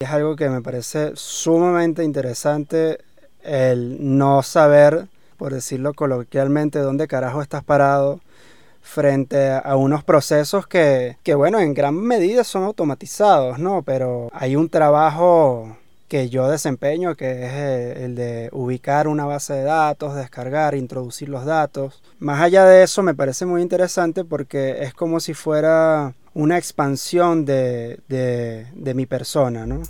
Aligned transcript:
Es 0.00 0.10
algo 0.10 0.36
que 0.36 0.48
me 0.48 0.62
parece 0.62 1.10
sumamente 1.16 2.04
interesante 2.04 2.98
el 3.42 4.16
no 4.16 4.44
saber, 4.44 5.08
por 5.36 5.52
decirlo 5.52 5.92
coloquialmente, 5.92 6.78
dónde 6.78 7.08
carajo 7.08 7.42
estás 7.42 7.64
parado 7.64 8.20
frente 8.80 9.50
a 9.50 9.74
unos 9.74 10.04
procesos 10.04 10.68
que, 10.68 11.16
que, 11.24 11.34
bueno, 11.34 11.58
en 11.58 11.74
gran 11.74 11.96
medida 11.96 12.44
son 12.44 12.62
automatizados, 12.62 13.58
¿no? 13.58 13.82
Pero 13.82 14.28
hay 14.32 14.54
un 14.54 14.68
trabajo 14.68 15.76
que 16.08 16.28
yo 16.28 16.48
desempeño, 16.48 17.14
que 17.14 17.44
es 17.44 17.52
eh, 17.52 18.04
el 18.04 18.14
de 18.14 18.48
ubicar 18.52 19.06
una 19.08 19.26
base 19.26 19.52
de 19.52 19.62
datos, 19.62 20.16
descargar, 20.16 20.74
introducir 20.74 21.28
los 21.28 21.44
datos. 21.44 22.02
Más 22.18 22.40
allá 22.40 22.64
de 22.64 22.82
eso, 22.82 23.02
me 23.02 23.14
parece 23.14 23.46
muy 23.46 23.62
interesante 23.62 24.24
porque 24.24 24.82
es 24.82 24.94
como 24.94 25.20
si 25.20 25.34
fuera 25.34 26.14
una 26.34 26.56
expansión 26.56 27.44
de, 27.44 28.00
de, 28.08 28.66
de 28.74 28.94
mi 28.94 29.06
persona, 29.06 29.66
¿no? 29.66 29.82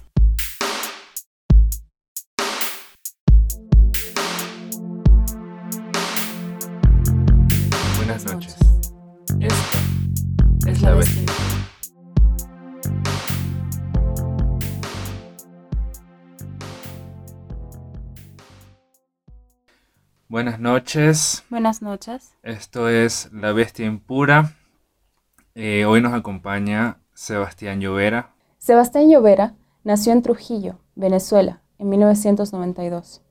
Buenas 20.31 20.61
noches. 20.61 21.43
Buenas 21.49 21.81
noches. 21.81 22.35
Esto 22.43 22.91
es 22.91 23.33
La 23.33 23.53
Bestia 23.53 23.87
Impura. 23.87 24.53
Eh, 25.55 25.87
hoy 25.87 26.03
nos 26.03 26.13
acompaña 26.13 27.01
Sebastián 27.15 27.81
Llovera. 27.81 28.35
Sebastián 28.59 29.09
Llovera 29.09 29.55
nació 29.85 30.13
en 30.13 30.21
Trujillo, 30.21 30.81
Venezuela, 30.97 31.63
en 31.79 31.89
1992. 31.89 33.23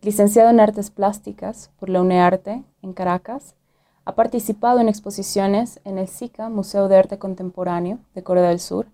Licenciado 0.00 0.50
en 0.50 0.60
Artes 0.60 0.92
Plásticas 0.92 1.72
por 1.76 1.88
la 1.88 2.00
UNEARTE 2.00 2.62
en 2.82 2.92
Caracas, 2.92 3.56
ha 4.04 4.14
participado 4.14 4.78
en 4.78 4.88
exposiciones 4.88 5.80
en 5.82 5.98
el 5.98 6.06
SICA, 6.06 6.50
Museo 6.50 6.86
de 6.86 6.96
Arte 6.96 7.18
Contemporáneo 7.18 7.98
de 8.14 8.22
Corea 8.22 8.48
del 8.48 8.60
Sur, 8.60 8.86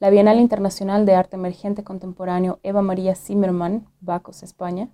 la 0.00 0.08
Bienal 0.08 0.40
Internacional 0.40 1.04
de 1.04 1.14
Arte 1.14 1.36
Emergente 1.36 1.84
Contemporáneo 1.84 2.58
Eva 2.62 2.80
María 2.80 3.14
Zimmermann, 3.14 3.86
Bacos, 4.00 4.42
España, 4.42 4.88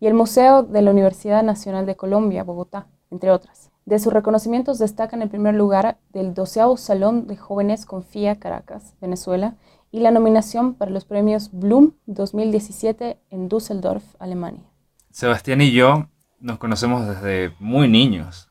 y 0.00 0.06
el 0.06 0.14
Museo 0.14 0.62
de 0.62 0.82
la 0.82 0.90
Universidad 0.90 1.42
Nacional 1.42 1.86
de 1.86 1.96
Colombia, 1.96 2.44
Bogotá, 2.44 2.86
entre 3.10 3.30
otras. 3.30 3.70
De 3.84 3.98
sus 3.98 4.12
reconocimientos 4.12 4.78
destacan 4.78 5.22
el 5.22 5.30
primer 5.30 5.54
lugar 5.54 5.98
del 6.12 6.34
12 6.34 6.60
Salón 6.76 7.26
de 7.26 7.36
Jóvenes 7.36 7.86
Confía 7.86 8.38
Caracas, 8.38 8.94
Venezuela, 9.00 9.56
y 9.90 10.00
la 10.00 10.10
nominación 10.10 10.74
para 10.74 10.90
los 10.90 11.04
premios 11.04 11.50
Bloom 11.52 11.94
2017 12.06 13.18
en 13.30 13.48
Düsseldorf, 13.48 14.04
Alemania. 14.18 14.64
Sebastián 15.10 15.62
y 15.62 15.72
yo 15.72 16.08
nos 16.40 16.58
conocemos 16.58 17.08
desde 17.08 17.54
muy 17.58 17.88
niños. 17.88 18.50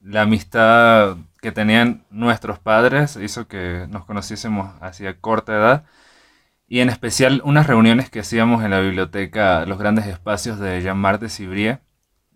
La 0.00 0.22
amistad 0.22 1.16
que 1.40 1.50
tenían 1.50 2.04
nuestros 2.10 2.60
padres 2.60 3.16
hizo 3.16 3.48
que 3.48 3.86
nos 3.90 4.04
conociésemos 4.04 4.72
hacia 4.80 5.20
corta 5.20 5.52
edad 5.52 5.84
y 6.68 6.80
en 6.80 6.88
especial 6.88 7.40
unas 7.44 7.66
reuniones 7.66 8.10
que 8.10 8.20
hacíamos 8.20 8.64
en 8.64 8.70
la 8.70 8.80
biblioteca 8.80 9.64
Los 9.66 9.78
Grandes 9.78 10.06
Espacios 10.06 10.58
de 10.58 10.82
Jean-Marc 10.82 11.20
de 11.20 11.78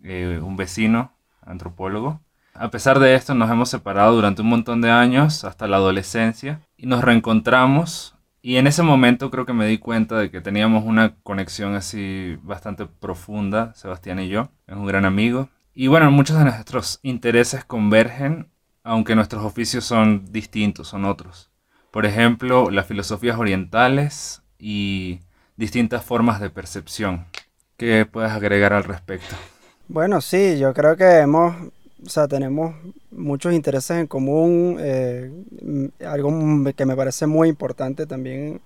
eh, 0.03 0.39
un 0.41 0.55
vecino, 0.55 1.13
antropólogo. 1.41 2.21
A 2.53 2.69
pesar 2.69 2.99
de 2.99 3.15
esto, 3.15 3.33
nos 3.33 3.49
hemos 3.49 3.69
separado 3.69 4.15
durante 4.15 4.41
un 4.41 4.49
montón 4.49 4.81
de 4.81 4.91
años, 4.91 5.43
hasta 5.43 5.67
la 5.67 5.77
adolescencia, 5.77 6.61
y 6.77 6.85
nos 6.85 7.03
reencontramos. 7.03 8.15
Y 8.41 8.57
en 8.57 8.67
ese 8.67 8.83
momento 8.83 9.29
creo 9.31 9.45
que 9.45 9.53
me 9.53 9.67
di 9.67 9.77
cuenta 9.77 10.17
de 10.17 10.31
que 10.31 10.41
teníamos 10.41 10.83
una 10.83 11.15
conexión 11.23 11.75
así 11.75 12.37
bastante 12.41 12.85
profunda, 12.85 13.73
Sebastián 13.75 14.19
y 14.19 14.29
yo. 14.29 14.49
Es 14.67 14.75
un 14.75 14.85
gran 14.85 15.05
amigo. 15.05 15.49
Y 15.73 15.87
bueno, 15.87 16.11
muchos 16.11 16.37
de 16.37 16.45
nuestros 16.45 16.99
intereses 17.03 17.63
convergen, 17.63 18.49
aunque 18.83 19.15
nuestros 19.15 19.43
oficios 19.43 19.85
son 19.85 20.25
distintos, 20.31 20.89
son 20.89 21.05
otros. 21.05 21.50
Por 21.91 22.05
ejemplo, 22.05 22.71
las 22.71 22.87
filosofías 22.87 23.37
orientales 23.37 24.41
y 24.57 25.19
distintas 25.57 26.03
formas 26.05 26.39
de 26.39 26.49
percepción. 26.49 27.25
¿Qué 27.75 28.05
puedes 28.05 28.31
agregar 28.31 28.73
al 28.73 28.85
respecto? 28.85 29.35
Bueno, 29.87 30.21
sí, 30.21 30.57
yo 30.57 30.73
creo 30.73 30.95
que 30.95 31.17
hemos, 31.19 31.53
o 32.05 32.09
sea, 32.09 32.27
tenemos 32.29 32.75
muchos 33.11 33.53
intereses 33.53 33.97
en 33.97 34.07
común. 34.07 34.77
eh, 34.79 35.31
algo 36.05 36.31
que 36.73 36.85
me 36.85 36.95
parece 36.95 37.27
muy 37.27 37.49
importante 37.49 38.05
también 38.05 38.61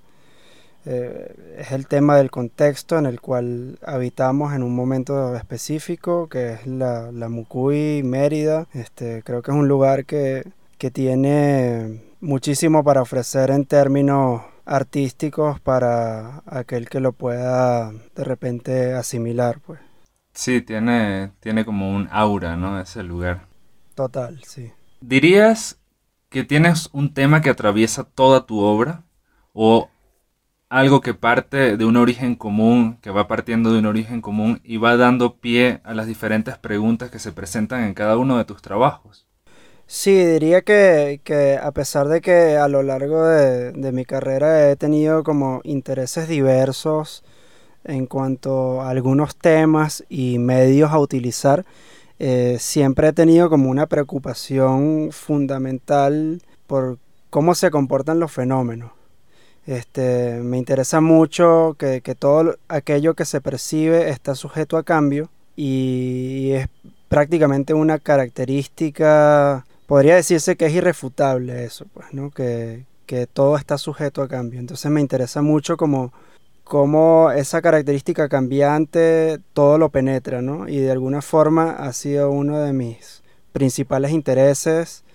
eh, 0.86 1.34
es 1.58 1.72
el 1.72 1.88
tema 1.88 2.18
del 2.18 2.30
contexto 2.30 3.00
en 3.00 3.08
el 3.08 3.20
cual 3.20 3.80
habitamos 3.84 4.54
en 4.54 4.62
un 4.62 4.76
momento 4.76 5.36
específico, 5.36 6.28
que 6.30 6.54
es 6.54 6.68
la, 6.68 7.12
la 7.12 7.28
Mucuy, 7.28 8.04
Mérida. 8.04 8.68
Este, 8.74 9.24
creo 9.24 9.42
que 9.42 9.50
es 9.50 9.58
un 9.58 9.68
lugar 9.68 10.06
que, 10.06 10.44
que 10.78 10.92
tiene 10.92 12.02
muchísimo 12.26 12.84
para 12.84 13.02
ofrecer 13.02 13.52
en 13.52 13.66
términos 13.66 14.42
artísticos 14.66 15.60
para 15.60 16.42
aquel 16.48 16.90
que 16.90 17.00
lo 17.00 17.14
pueda 17.14 17.92
de 17.92 18.24
repente 18.24 18.94
asimilar, 18.94 19.60
pues. 19.60 19.80
Sí, 20.34 20.62
tiene, 20.62 21.32
tiene 21.40 21.64
como 21.64 21.96
un 21.96 22.10
aura, 22.12 22.58
¿no? 22.58 22.80
Ese 22.80 23.04
lugar. 23.04 23.48
Total, 23.94 24.42
sí. 24.44 24.74
¿Dirías 25.00 25.80
que 26.30 26.44
tienes 26.44 26.90
un 26.92 27.14
tema 27.14 27.42
que 27.42 27.52
atraviesa 27.52 28.04
toda 28.04 28.46
tu 28.46 28.60
obra? 28.60 29.04
¿O 29.54 29.90
algo 30.68 31.00
que 31.00 31.14
parte 31.14 31.78
de 31.78 31.86
un 31.86 31.96
origen 31.96 32.36
común, 32.36 32.98
que 33.02 33.12
va 33.12 33.28
partiendo 33.28 33.72
de 33.72 33.80
un 33.80 33.86
origen 33.86 34.20
común 34.20 34.60
y 34.64 34.76
va 34.78 34.98
dando 34.98 35.38
pie 35.38 35.80
a 35.86 35.94
las 35.94 36.08
diferentes 36.08 36.58
preguntas 36.58 37.12
que 37.12 37.20
se 37.20 37.32
presentan 37.32 37.84
en 37.84 37.94
cada 37.94 38.18
uno 38.18 38.38
de 38.38 38.46
tus 38.46 38.62
trabajos? 38.62 39.25
Sí, 39.88 40.16
diría 40.26 40.62
que, 40.64 41.22
que 41.24 41.58
a 41.62 41.72
pesar 41.72 42.08
de 42.08 42.20
que 42.22 42.58
a 42.58 42.68
lo 42.68 42.82
largo 42.82 43.24
de, 43.26 43.72
de 43.72 43.92
mi 43.92 44.04
carrera 44.04 44.72
he 44.72 44.76
tenido 44.76 45.24
como 45.24 45.62
intereses 45.64 46.28
diversos 46.28 47.24
en 47.84 48.08
cuanto 48.08 48.82
a 48.82 48.90
algunos 48.90 49.36
temas 49.36 50.04
y 50.10 50.40
medios 50.40 50.92
a 50.92 51.00
utilizar, 51.00 51.66
eh, 52.18 52.58
siempre 52.60 53.10
he 53.10 53.14
tenido 53.14 53.50
como 53.50 53.70
una 53.70 53.86
preocupación 53.88 55.10
fundamental 55.12 56.42
por 56.68 56.98
cómo 57.30 57.54
se 57.54 57.70
comportan 57.70 58.20
los 58.20 58.32
fenómenos. 58.32 58.92
Este, 59.68 60.40
me 60.42 60.58
interesa 60.58 61.02
mucho 61.02 61.76
que, 61.78 62.02
que 62.02 62.16
todo 62.16 62.58
aquello 62.68 63.14
que 63.16 63.26
se 63.26 63.42
percibe 63.42 64.10
está 64.10 64.36
sujeto 64.36 64.78
a 64.78 64.84
cambio 64.84 65.30
y 65.56 66.52
es 66.54 66.70
prácticamente 67.08 67.74
una 67.74 68.00
característica, 68.00 69.66
podría 69.88 70.16
decirse 70.16 70.56
que 70.56 70.66
es 70.68 70.74
irrefutable 70.74 71.64
eso, 71.66 71.86
pues, 71.94 72.14
¿no? 72.14 72.32
Que, 72.32 72.86
que 73.06 73.28
todo 73.28 73.58
está 73.58 73.78
sujeto 73.78 74.22
a 74.22 74.28
cambio. 74.28 74.60
Entonces 74.60 74.92
me 74.92 75.02
interesa 75.02 75.42
mucho 75.42 75.78
como 75.78 76.14
cómo 76.64 77.32
esa 77.32 77.62
característica 77.62 78.28
cambiante 78.28 79.40
todo 79.54 79.78
lo 79.78 79.90
penetra, 79.90 80.42
¿no? 80.42 80.68
Y 80.68 80.78
de 80.80 80.92
alguna 80.92 81.22
forma 81.22 81.72
ha 81.72 81.94
sido 81.94 82.32
uno 82.32 82.60
de 82.60 82.74
mis 82.74 83.24
principales 83.54 84.12
intereses 84.12 85.06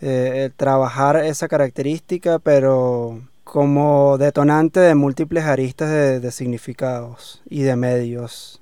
eh, 0.00 0.50
trabajar 0.56 1.16
esa 1.18 1.48
característica, 1.48 2.38
pero 2.38 3.20
como 3.44 4.16
detonante 4.18 4.80
de 4.80 4.94
múltiples 4.94 5.44
aristas 5.44 5.90
de, 5.90 6.20
de 6.20 6.32
significados 6.32 7.42
y 7.48 7.62
de 7.62 7.76
medios. 7.76 8.61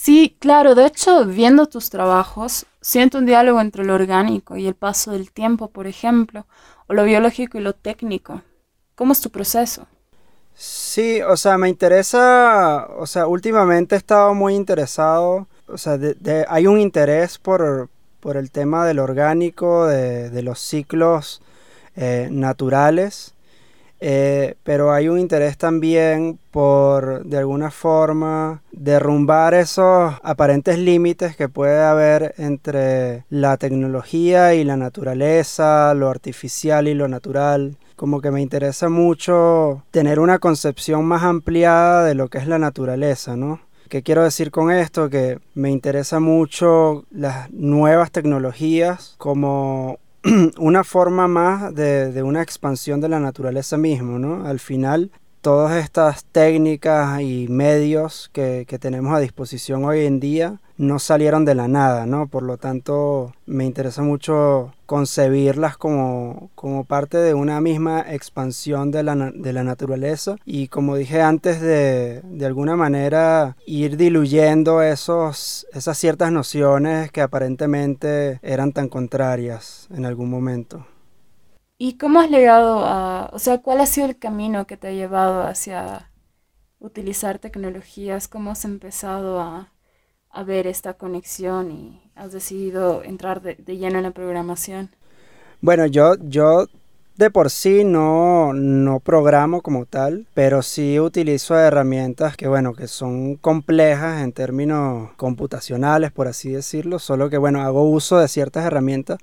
Sí, 0.00 0.36
claro, 0.38 0.76
de 0.76 0.86
hecho, 0.86 1.24
viendo 1.24 1.66
tus 1.66 1.90
trabajos, 1.90 2.66
siento 2.80 3.18
un 3.18 3.26
diálogo 3.26 3.60
entre 3.60 3.84
lo 3.84 3.96
orgánico 3.96 4.56
y 4.56 4.68
el 4.68 4.76
paso 4.76 5.10
del 5.10 5.32
tiempo, 5.32 5.70
por 5.70 5.88
ejemplo, 5.88 6.46
o 6.86 6.94
lo 6.94 7.02
biológico 7.02 7.58
y 7.58 7.62
lo 7.62 7.72
técnico. 7.72 8.42
¿Cómo 8.94 9.12
es 9.12 9.20
tu 9.20 9.30
proceso? 9.30 9.88
Sí, 10.54 11.20
o 11.22 11.36
sea, 11.36 11.58
me 11.58 11.68
interesa, 11.68 12.86
o 12.96 13.08
sea, 13.08 13.26
últimamente 13.26 13.96
he 13.96 13.98
estado 13.98 14.34
muy 14.34 14.54
interesado, 14.54 15.48
o 15.66 15.76
sea, 15.76 15.98
de, 15.98 16.14
de, 16.14 16.46
hay 16.48 16.68
un 16.68 16.78
interés 16.78 17.36
por, 17.36 17.90
por, 18.20 18.36
el 18.36 18.52
tema 18.52 18.86
del 18.86 19.00
orgánico, 19.00 19.86
de, 19.86 20.30
de 20.30 20.42
los 20.44 20.60
ciclos 20.60 21.42
eh, 21.96 22.28
naturales, 22.30 23.34
eh, 24.00 24.54
pero 24.62 24.92
hay 24.92 25.08
un 25.08 25.18
interés 25.18 25.58
también 25.58 26.38
por, 26.50 27.24
de 27.24 27.38
alguna 27.38 27.70
forma, 27.70 28.62
derrumbar 28.72 29.54
esos 29.54 30.14
aparentes 30.22 30.78
límites 30.78 31.36
que 31.36 31.48
puede 31.48 31.82
haber 31.82 32.34
entre 32.38 33.24
la 33.30 33.56
tecnología 33.56 34.54
y 34.54 34.64
la 34.64 34.76
naturaleza, 34.76 35.94
lo 35.94 36.08
artificial 36.08 36.88
y 36.88 36.94
lo 36.94 37.08
natural 37.08 37.76
como 37.96 38.20
que 38.20 38.30
me 38.30 38.40
interesa 38.40 38.88
mucho 38.88 39.82
tener 39.90 40.20
una 40.20 40.38
concepción 40.38 41.04
más 41.04 41.24
ampliada 41.24 42.04
de 42.04 42.14
lo 42.14 42.28
que 42.28 42.38
es 42.38 42.46
la 42.46 42.60
naturaleza, 42.60 43.36
¿no? 43.36 43.60
¿Qué 43.88 44.04
quiero 44.04 44.22
decir 44.22 44.50
con 44.52 44.70
esto? 44.70 45.10
Que 45.10 45.40
me 45.54 45.70
interesa 45.70 46.20
mucho 46.20 47.04
las 47.10 47.50
nuevas 47.50 48.12
tecnologías 48.12 49.14
como 49.18 49.98
una 50.58 50.84
forma 50.84 51.28
más 51.28 51.74
de, 51.74 52.12
de, 52.12 52.22
una 52.22 52.42
expansión 52.42 53.00
de 53.00 53.08
la 53.08 53.20
naturaleza 53.20 53.76
misma, 53.76 54.18
¿no? 54.18 54.46
Al 54.46 54.58
final, 54.58 55.10
todas 55.40 55.82
estas 55.82 56.24
técnicas 56.24 57.20
y 57.20 57.46
medios 57.48 58.30
que, 58.32 58.64
que 58.66 58.78
tenemos 58.78 59.14
a 59.14 59.20
disposición 59.20 59.84
hoy 59.84 60.04
en 60.04 60.20
día 60.20 60.60
no 60.78 60.98
salieron 61.00 61.44
de 61.44 61.54
la 61.54 61.68
nada, 61.68 62.06
¿no? 62.06 62.28
Por 62.28 62.44
lo 62.44 62.56
tanto, 62.56 63.34
me 63.46 63.64
interesa 63.64 64.02
mucho 64.02 64.72
concebirlas 64.86 65.76
como, 65.76 66.50
como 66.54 66.84
parte 66.84 67.18
de 67.18 67.34
una 67.34 67.60
misma 67.60 68.00
expansión 68.08 68.90
de 68.90 69.02
la, 69.02 69.32
de 69.34 69.52
la 69.52 69.64
naturaleza 69.64 70.36
y 70.44 70.68
como 70.68 70.96
dije 70.96 71.20
antes, 71.20 71.60
de, 71.60 72.22
de 72.22 72.46
alguna 72.46 72.76
manera 72.76 73.56
ir 73.66 73.96
diluyendo 73.96 74.80
esos, 74.80 75.66
esas 75.72 75.98
ciertas 75.98 76.32
nociones 76.32 77.10
que 77.10 77.20
aparentemente 77.20 78.38
eran 78.42 78.72
tan 78.72 78.88
contrarias 78.88 79.88
en 79.90 80.06
algún 80.06 80.30
momento. 80.30 80.86
¿Y 81.76 81.98
cómo 81.98 82.20
has 82.20 82.30
llegado 82.30 82.84
a, 82.84 83.30
o 83.32 83.38
sea, 83.38 83.58
cuál 83.58 83.80
ha 83.80 83.86
sido 83.86 84.06
el 84.06 84.18
camino 84.18 84.66
que 84.66 84.76
te 84.76 84.88
ha 84.88 84.92
llevado 84.92 85.42
hacia 85.42 86.10
utilizar 86.78 87.38
tecnologías? 87.38 88.26
¿Cómo 88.26 88.50
has 88.52 88.64
empezado 88.64 89.40
a 89.40 89.72
a 90.30 90.44
ver 90.44 90.66
esta 90.66 90.94
conexión 90.94 91.70
y 91.70 92.00
has 92.14 92.32
decidido 92.32 93.02
entrar 93.02 93.42
de, 93.42 93.56
lleno 93.76 93.98
en 93.98 94.04
la 94.04 94.10
programación? 94.10 94.90
Bueno, 95.60 95.86
yo, 95.86 96.14
yo 96.20 96.66
de 97.16 97.30
por 97.30 97.50
sí 97.50 97.84
no, 97.84 98.52
no 98.52 99.00
programo 99.00 99.60
como 99.60 99.86
tal, 99.86 100.26
pero 100.34 100.62
sí 100.62 101.00
utilizo 101.00 101.58
herramientas 101.58 102.36
que, 102.36 102.46
bueno, 102.46 102.74
que 102.74 102.86
son 102.86 103.36
complejas 103.36 104.22
en 104.22 104.32
términos 104.32 105.10
computacionales, 105.16 106.12
por 106.12 106.28
así 106.28 106.50
decirlo, 106.50 106.98
solo 106.98 107.28
que, 107.28 107.38
bueno, 107.38 107.60
hago 107.62 107.90
uso 107.90 108.18
de 108.18 108.28
ciertas 108.28 108.64
herramientas 108.64 109.18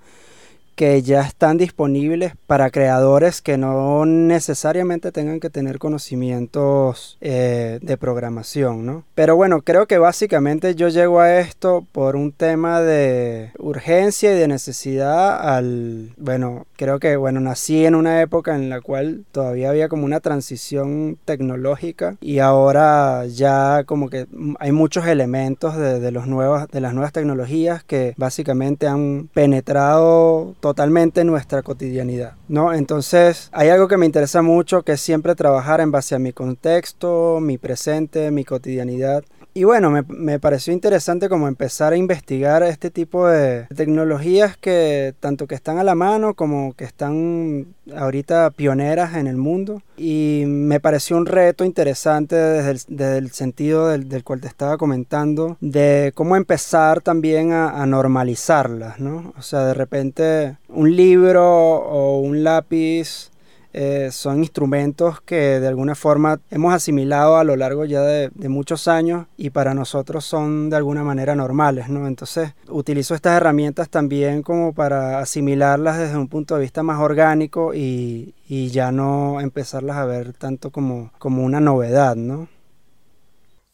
que 0.75 1.01
ya 1.01 1.21
están 1.21 1.57
disponibles 1.57 2.33
para 2.47 2.69
creadores 2.69 3.41
que 3.41 3.57
no 3.57 4.05
necesariamente 4.05 5.11
tengan 5.11 5.39
que 5.39 5.49
tener 5.49 5.79
conocimientos 5.79 7.17
eh, 7.21 7.79
de 7.81 7.97
programación, 7.97 8.85
¿no? 8.85 9.03
Pero 9.15 9.35
bueno, 9.35 9.61
creo 9.61 9.87
que 9.87 9.97
básicamente 9.97 10.75
yo 10.75 10.89
llego 10.89 11.19
a 11.19 11.39
esto 11.39 11.85
por 11.91 12.15
un 12.15 12.31
tema 12.31 12.81
de 12.81 13.51
urgencia 13.57 14.33
y 14.33 14.37
de 14.37 14.47
necesidad 14.47 15.39
al, 15.39 16.11
bueno, 16.17 16.65
creo 16.75 16.99
que, 16.99 17.15
bueno, 17.15 17.39
nací 17.39 17.85
en 17.85 17.95
una 17.95 18.21
época 18.21 18.55
en 18.55 18.69
la 18.69 18.81
cual 18.81 19.25
todavía 19.31 19.69
había 19.69 19.89
como 19.89 20.05
una 20.05 20.19
transición 20.19 21.17
tecnológica 21.25 22.17
y 22.21 22.39
ahora 22.39 23.25
ya 23.27 23.83
como 23.85 24.09
que 24.09 24.27
hay 24.59 24.71
muchos 24.71 25.07
elementos 25.07 25.77
de, 25.77 25.99
de 25.99 26.11
las 26.11 26.27
nuevas 26.27 27.11
tecnologías 27.13 27.83
que 27.83 28.13
básicamente 28.17 28.87
han 28.87 29.29
penetrado 29.33 30.55
totalmente 30.65 31.23
nuestra 31.23 31.61
cotidianidad, 31.61 32.33
¿no? 32.47 32.73
Entonces, 32.73 33.49
hay 33.51 33.69
algo 33.69 33.87
que 33.87 33.97
me 33.97 34.07
interesa 34.07 34.41
mucho, 34.41 34.81
que 34.81 34.93
es 34.93 34.99
siempre 34.99 35.35
trabajar 35.35 35.79
en 35.79 35.91
base 35.91 36.15
a 36.15 36.19
mi 36.19 36.33
contexto, 36.33 37.37
mi 37.39 37.59
presente, 37.59 38.31
mi 38.31 38.43
cotidianidad. 38.45 39.23
Y 39.57 39.63
bueno, 39.63 39.89
me, 39.89 40.37
pareció 40.37 40.73
interesante 40.73 41.29
como 41.29 41.47
empezar 41.47 41.93
a 41.93 41.95
investigar 41.95 42.61
este 42.63 42.91
tipo 42.91 43.25
de 43.25 43.67
tecnologías 43.73 44.57
que 44.57 45.13
tanto 45.21 45.47
que 45.47 45.55
están 45.55 45.77
a 45.77 45.85
la 45.85 45.95
mano 45.95 46.33
como 46.33 46.73
que 46.73 46.83
están 46.83 47.67
ahorita 47.95 48.49
pioneras 48.49 49.15
en 49.15 49.27
el 49.27 49.37
mundo. 49.37 49.81
Y 49.95 50.43
me 50.45 50.81
pareció 50.81 51.15
un 51.15 51.25
reto 51.25 51.63
interesante 51.63 52.35
desde 52.35 53.17
el, 53.17 53.31
sentido 53.31 53.87
del, 53.87 54.25
cual 54.25 54.41
te 54.41 54.47
estaba 54.49 54.77
comentando, 54.77 55.55
de 55.61 56.11
cómo 56.15 56.35
empezar 56.35 56.99
también 56.99 57.53
a, 57.53 57.81
a 57.81 57.85
normalizarlas, 57.85 58.99
¿no? 58.99 59.33
O 59.37 59.41
sea, 59.41 59.63
de 59.67 59.73
repente 59.73 60.57
un 60.67 60.93
libro 60.93 61.45
o 61.45 62.19
un 62.19 62.43
lápiz 62.43 63.31
eh, 63.77 64.09
son 64.13 64.39
instrumentos 64.39 65.19
que 65.19 65.59
de 65.59 65.67
alguna 65.67 65.95
forma 65.95 66.39
hemos 66.49 66.73
asimilado 66.73 67.35
a 67.35 67.43
lo 67.43 67.57
largo 67.57 67.83
ya 67.83 67.99
de, 68.03 68.31
muchos 68.47 68.87
años 68.87 69.27
y 69.35 69.49
para 69.49 69.73
nosotros 69.73 70.23
son 70.23 70.69
de 70.69 70.77
alguna 70.77 71.03
manera 71.03 71.35
normales, 71.35 71.89
¿no? 71.89 72.07
Entonces 72.07 72.53
utilizo 72.69 73.15
estas 73.15 73.35
herramientas 73.35 73.89
también 73.89 74.43
como 74.43 74.71
para 74.71 75.19
asimilarlas 75.19 75.97
desde 75.97 76.15
un 76.15 76.29
punto 76.29 76.55
de 76.55 76.61
vista 76.61 76.83
más 76.83 77.01
orgánico 77.01 77.73
y, 77.73 78.33
ya 78.47 78.93
no 78.93 79.41
empezarlas 79.41 79.97
a 79.97 80.05
ver 80.05 80.31
tanto 80.31 80.71
como, 80.71 81.11
como 81.19 81.43
una 81.43 81.59
novedad, 81.59 82.15
¿no? 82.15 82.47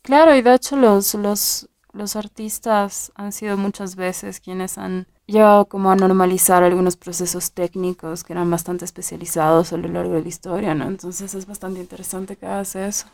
Claro, 0.02 0.36
y 0.36 0.42
de 0.42 0.56
hecho 0.56 0.78
los, 0.78 1.14
los, 1.14 1.70
los 1.94 2.16
artistas 2.16 3.12
han 3.14 3.32
sido 3.32 3.56
muchas 3.56 3.96
veces 3.96 4.40
quienes 4.40 4.80
han 4.80 5.06
llevado 5.32 5.66
como 5.66 5.92
a 5.92 5.96
normalizar 5.96 6.64
algunos 6.64 6.96
procesos 6.98 7.52
técnicos 7.52 8.24
que 8.24 8.34
eran 8.34 8.52
bastante 8.52 8.86
especializados 8.86 9.74
a 9.74 9.78
lo 9.78 9.88
largo 9.88 10.14
de 10.14 10.22
la 10.22 10.28
historia, 10.28 10.76
¿no? 10.76 10.86
Entonces 10.86 11.34
es 11.34 11.48
bastante 11.48 11.80
interesante 11.80 12.36
que 12.36 12.46
hace 12.46 12.88
eso. 12.88 13.08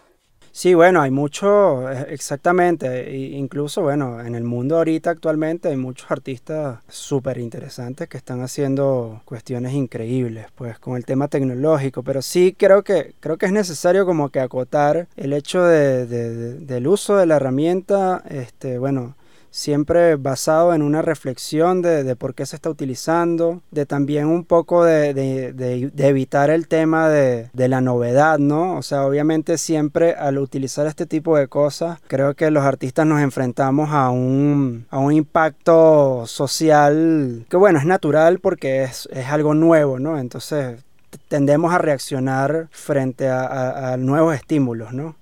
Sí, 0.51 0.73
bueno, 0.73 1.01
hay 1.03 1.11
mucho, 1.11 1.87
eh, 1.91 2.07
exactamente, 2.09 3.15
incluso, 3.15 3.83
bueno, 3.83 4.19
en 4.21 4.33
el 4.33 4.43
mundo 4.43 4.77
ahorita 4.77 5.11
actualmente 5.11 5.67
hay 5.67 5.77
muchos 5.77 6.09
artistas 6.09 6.79
súper 6.87 7.37
interesantes 7.37 8.07
que 8.07 8.17
están 8.17 8.41
haciendo 8.41 9.21
cuestiones 9.23 9.73
increíbles, 9.73 10.47
pues, 10.55 10.79
con 10.79 10.97
el 10.97 11.05
tema 11.05 11.27
tecnológico, 11.27 12.01
pero 12.01 12.23
sí 12.23 12.55
creo 12.57 12.81
que, 12.83 13.13
creo 13.19 13.37
que 13.37 13.45
es 13.45 13.51
necesario 13.51 14.07
como 14.07 14.29
que 14.29 14.39
acotar 14.39 15.07
el 15.15 15.33
hecho 15.33 15.63
de, 15.63 16.07
del 16.07 16.87
uso 16.87 17.17
de 17.17 17.27
la 17.27 17.35
herramienta, 17.35 18.23
este, 18.27 18.79
bueno, 18.79 19.15
siempre 19.57 20.17
basado 20.17 20.75
en 20.75 20.83
una 20.83 21.01
reflexión 21.01 21.81
de, 21.81 22.15
por 22.15 22.35
qué 22.35 22.45
se 22.45 22.55
está 22.55 22.69
utilizando, 22.69 23.63
de 23.71 23.87
también 23.87 24.27
un 24.27 24.45
poco 24.45 24.83
de, 24.83 25.89
evitar 25.97 26.51
el 26.51 26.67
tema 26.67 27.09
de, 27.09 27.49
la 27.55 27.81
novedad, 27.81 28.37
¿no? 28.37 28.77
O 28.77 28.83
sea, 28.83 29.03
obviamente 29.03 29.57
siempre 29.57 30.13
al 30.13 30.37
utilizar 30.37 30.85
este 30.85 31.07
tipo 31.07 31.35
de 31.35 31.47
cosas, 31.47 31.99
creo 32.07 32.35
que 32.35 32.51
los 32.51 32.63
artistas 32.63 33.07
nos 33.07 33.19
enfrentamos 33.19 33.89
a 33.89 34.11
un, 34.11 34.85
a 34.91 34.99
un 34.99 35.11
impacto 35.11 36.25
social 36.27 37.45
que 37.49 37.57
bueno, 37.57 37.79
es 37.79 37.85
natural 37.85 38.37
porque 38.37 38.83
es, 38.83 39.09
algo 39.27 39.55
nuevo, 39.55 39.97
¿no? 39.97 40.19
Entonces 40.19 40.83
tendemos 41.29 41.73
a 41.73 41.79
reaccionar 41.79 42.67
frente 42.69 43.27
a 43.27 43.95
nuevos 43.97 44.35
estímulos, 44.35 44.93
¿no? 44.93 45.15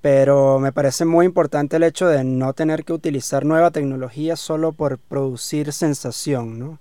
Pero 0.00 0.58
me 0.58 0.72
parece 0.72 1.04
muy 1.04 1.26
importante 1.26 1.76
el 1.76 1.82
hecho 1.82 2.06
de 2.06 2.24
no 2.24 2.52
tener 2.52 2.84
que 2.84 2.92
utilizar 2.92 3.44
nueva 3.44 3.70
tecnología 3.70 4.36
solo 4.36 4.72
por 4.72 4.98
producir 4.98 5.72
sensación, 5.72 6.58
¿no? 6.58 6.78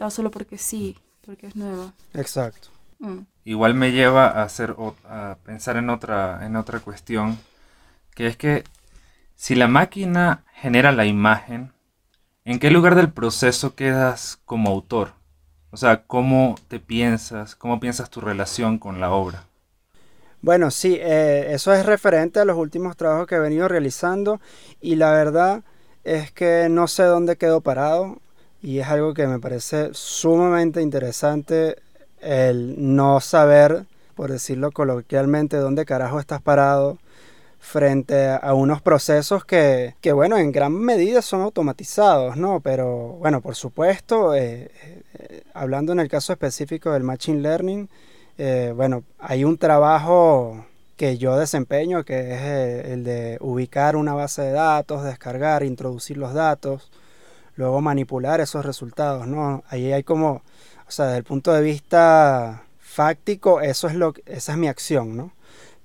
Ah, 0.00 0.10
solo 0.10 0.30
porque 0.30 0.58
sí, 0.58 0.98
porque 1.24 1.48
es 1.48 1.56
nueva. 1.56 1.92
Exacto. 2.14 2.68
Mm. 2.98 3.20
Igual 3.44 3.74
me 3.74 3.92
lleva 3.92 4.26
a, 4.26 4.42
hacer, 4.42 4.76
a 5.08 5.36
pensar 5.44 5.76
en 5.76 5.90
otra, 5.90 6.44
en 6.44 6.56
otra 6.56 6.80
cuestión, 6.80 7.38
que 8.14 8.26
es 8.26 8.36
que 8.36 8.64
si 9.34 9.54
la 9.54 9.68
máquina 9.68 10.44
genera 10.54 10.92
la 10.92 11.06
imagen, 11.06 11.72
¿en 12.44 12.58
qué 12.58 12.70
lugar 12.70 12.94
del 12.94 13.10
proceso 13.10 13.74
quedas 13.74 14.40
como 14.44 14.70
autor? 14.70 15.12
O 15.70 15.76
sea, 15.76 16.04
¿cómo 16.04 16.56
te 16.68 16.80
piensas? 16.80 17.54
¿Cómo 17.54 17.80
piensas 17.80 18.08
tu 18.08 18.20
relación 18.20 18.78
con 18.78 19.00
la 19.00 19.10
obra? 19.10 19.45
Bueno, 20.42 20.70
sí, 20.70 20.96
eh, 21.00 21.48
eso 21.50 21.72
es 21.72 21.84
referente 21.84 22.38
a 22.40 22.44
los 22.44 22.56
últimos 22.56 22.96
trabajos 22.96 23.26
que 23.26 23.34
he 23.34 23.40
venido 23.40 23.68
realizando 23.68 24.40
y 24.80 24.96
la 24.96 25.12
verdad 25.12 25.62
es 26.04 26.30
que 26.30 26.68
no 26.70 26.86
sé 26.86 27.02
dónde 27.04 27.36
quedo 27.36 27.60
parado 27.60 28.18
y 28.62 28.78
es 28.78 28.86
algo 28.86 29.12
que 29.14 29.26
me 29.26 29.40
parece 29.40 29.90
sumamente 29.92 30.82
interesante 30.82 31.76
el 32.20 32.94
no 32.94 33.20
saber, 33.20 33.86
por 34.14 34.30
decirlo 34.30 34.70
coloquialmente, 34.70 35.56
dónde 35.56 35.84
carajo 35.84 36.20
estás 36.20 36.40
parado 36.42 36.98
frente 37.58 38.28
a 38.28 38.54
unos 38.54 38.80
procesos 38.80 39.44
que, 39.44 39.96
que 40.00 40.12
bueno, 40.12 40.36
en 40.36 40.52
gran 40.52 40.72
medida 40.72 41.22
son 41.22 41.40
automatizados, 41.40 42.36
¿no? 42.36 42.60
Pero 42.60 43.14
bueno, 43.18 43.40
por 43.40 43.56
supuesto, 43.56 44.34
eh, 44.36 44.70
eh, 45.14 45.42
hablando 45.54 45.92
en 45.92 45.98
el 45.98 46.08
caso 46.08 46.32
específico 46.32 46.92
del 46.92 47.02
Machine 47.02 47.40
Learning, 47.40 47.88
eh, 48.38 48.72
bueno, 48.74 49.04
hay 49.18 49.44
un 49.44 49.58
trabajo 49.58 50.66
que 50.96 51.18
yo 51.18 51.36
desempeño, 51.36 52.04
que 52.04 52.34
es 52.34 52.40
eh, 52.42 52.92
el 52.92 53.04
de 53.04 53.38
ubicar 53.40 53.96
una 53.96 54.14
base 54.14 54.42
de 54.42 54.52
datos, 54.52 55.04
descargar, 55.04 55.62
introducir 55.62 56.16
los 56.16 56.34
datos, 56.34 56.90
luego 57.56 57.80
manipular 57.80 58.40
esos 58.40 58.64
resultados, 58.64 59.26
¿no? 59.26 59.62
Ahí 59.68 59.92
hay 59.92 60.02
como, 60.02 60.42
o 60.86 60.90
sea, 60.90 61.06
desde 61.06 61.18
el 61.18 61.24
punto 61.24 61.52
de 61.52 61.62
vista 61.62 62.64
fáctico, 62.78 63.60
eso 63.60 63.88
es 63.88 63.94
lo, 63.94 64.14
esa 64.26 64.52
es 64.52 64.58
mi 64.58 64.68
acción, 64.68 65.16
¿no? 65.16 65.32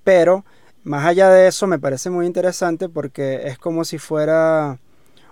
Pero 0.04 0.46
más 0.84 1.06
allá 1.06 1.30
de 1.30 1.48
eso, 1.48 1.68
me 1.68 1.80
parece 1.80 2.10
muy 2.10 2.26
interesante 2.26 2.90
porque 2.90 3.48
es 3.48 3.58
como 3.58 3.86
si 3.86 3.98
fuera 3.98 4.80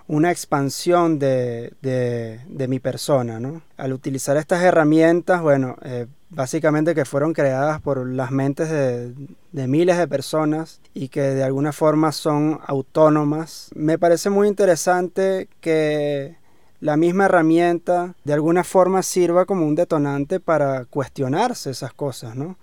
una 0.06 0.30
expansión 0.30 1.18
de, 1.18 1.72
de, 1.80 2.68
mi 2.68 2.80
persona, 2.80 3.40
¿no? 3.40 3.62
Al 3.76 3.92
utilizar 3.92 4.36
estas 4.36 4.62
herramientas, 4.62 5.40
bueno, 5.40 5.76
eh, 5.82 6.06
básicamente 6.30 6.94
que 6.94 7.04
fueron 7.04 7.32
creadas 7.32 7.80
por 7.80 8.06
las 8.06 8.30
mentes 8.30 8.70
de, 8.70 9.12
miles 9.52 9.98
de 9.98 10.08
personas 10.08 10.80
y 10.94 11.08
que 11.08 11.20
de 11.20 11.44
alguna 11.44 11.72
forma 11.72 12.12
son 12.12 12.60
autónomas. 12.66 13.70
Me 13.74 13.98
parece 13.98 14.30
muy 14.30 14.48
interesante 14.48 15.48
que 15.60 16.36
la 16.80 16.96
misma 16.96 17.26
herramienta 17.26 18.14
de 18.24 18.32
alguna 18.32 18.64
forma 18.64 19.02
sirva 19.02 19.44
como 19.44 19.66
un 19.66 19.74
detonante 19.74 20.40
para 20.40 20.86
cuestionarse 20.86 21.70
esas 21.70 21.92
cosas, 21.92 22.36
¿no? 22.36 22.56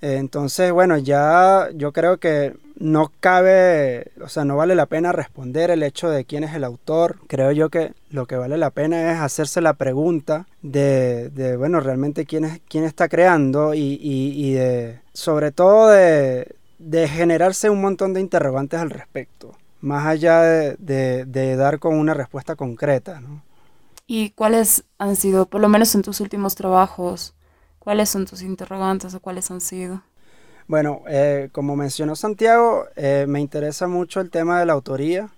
Entonces, 0.00 0.72
bueno, 0.72 0.96
ya 0.98 1.68
yo 1.74 1.92
creo 1.92 2.18
que 2.18 2.54
no 2.78 3.10
cabe, 3.20 4.12
o 4.22 4.28
sea, 4.28 4.44
no 4.44 4.56
vale 4.56 4.74
la 4.74 4.86
pena 4.86 5.10
responder 5.12 5.70
el 5.70 5.82
hecho 5.82 6.08
de 6.08 6.24
quién 6.24 6.44
es 6.44 6.54
el 6.54 6.64
autor. 6.64 7.16
Creo 7.26 7.50
yo 7.52 7.70
que 7.70 7.92
lo 8.10 8.26
que 8.26 8.36
vale 8.36 8.56
la 8.56 8.70
pena 8.70 9.12
es 9.12 9.18
hacerse 9.18 9.60
la 9.60 9.74
pregunta 9.74 10.46
de, 10.62 11.30
de 11.30 11.56
bueno, 11.56 11.80
realmente 11.80 12.24
quién, 12.24 12.44
es, 12.44 12.60
quién 12.68 12.84
está 12.84 13.08
creando 13.08 13.74
y, 13.74 13.98
y, 14.00 14.52
de, 14.52 15.00
sobre 15.12 15.50
todo 15.50 15.88
de, 15.88 16.54
de, 16.78 17.08
generarse 17.08 17.68
un 17.68 17.80
montón 17.80 18.14
de 18.14 18.20
interrogantes 18.20 18.78
al 18.78 18.90
respecto, 18.90 19.56
más 19.80 20.06
allá 20.06 20.42
de, 20.42 20.76
de 20.78 21.56
dar 21.56 21.80
con 21.80 21.96
una 21.96 22.14
respuesta 22.14 22.54
concreta, 22.54 23.20
¿no? 23.20 23.42
¿Y 24.10 24.30
cuáles 24.30 24.84
han 24.98 25.16
sido, 25.16 25.44
por 25.46 25.60
lo 25.60 25.68
menos 25.68 25.94
en 25.94 26.00
tus 26.00 26.20
últimos 26.20 26.54
trabajos, 26.54 27.34
cuáles 27.88 28.10
son 28.10 28.26
tus 28.26 28.42
interrogantes 28.42 29.14
o 29.14 29.20
cuáles 29.20 29.50
han 29.50 29.62
sido? 29.62 30.02
Bueno, 30.66 31.04
eh, 31.08 31.48
como 31.52 31.74
mencionó 31.74 32.16
Santiago, 32.16 32.84
eh, 32.96 33.24
me 33.26 33.40
interesa 33.40 33.88
mucho 33.88 34.20
el 34.20 34.28
tema 34.28 34.60
de 34.60 34.66
la 34.66 34.74
autoría, 34.74 35.30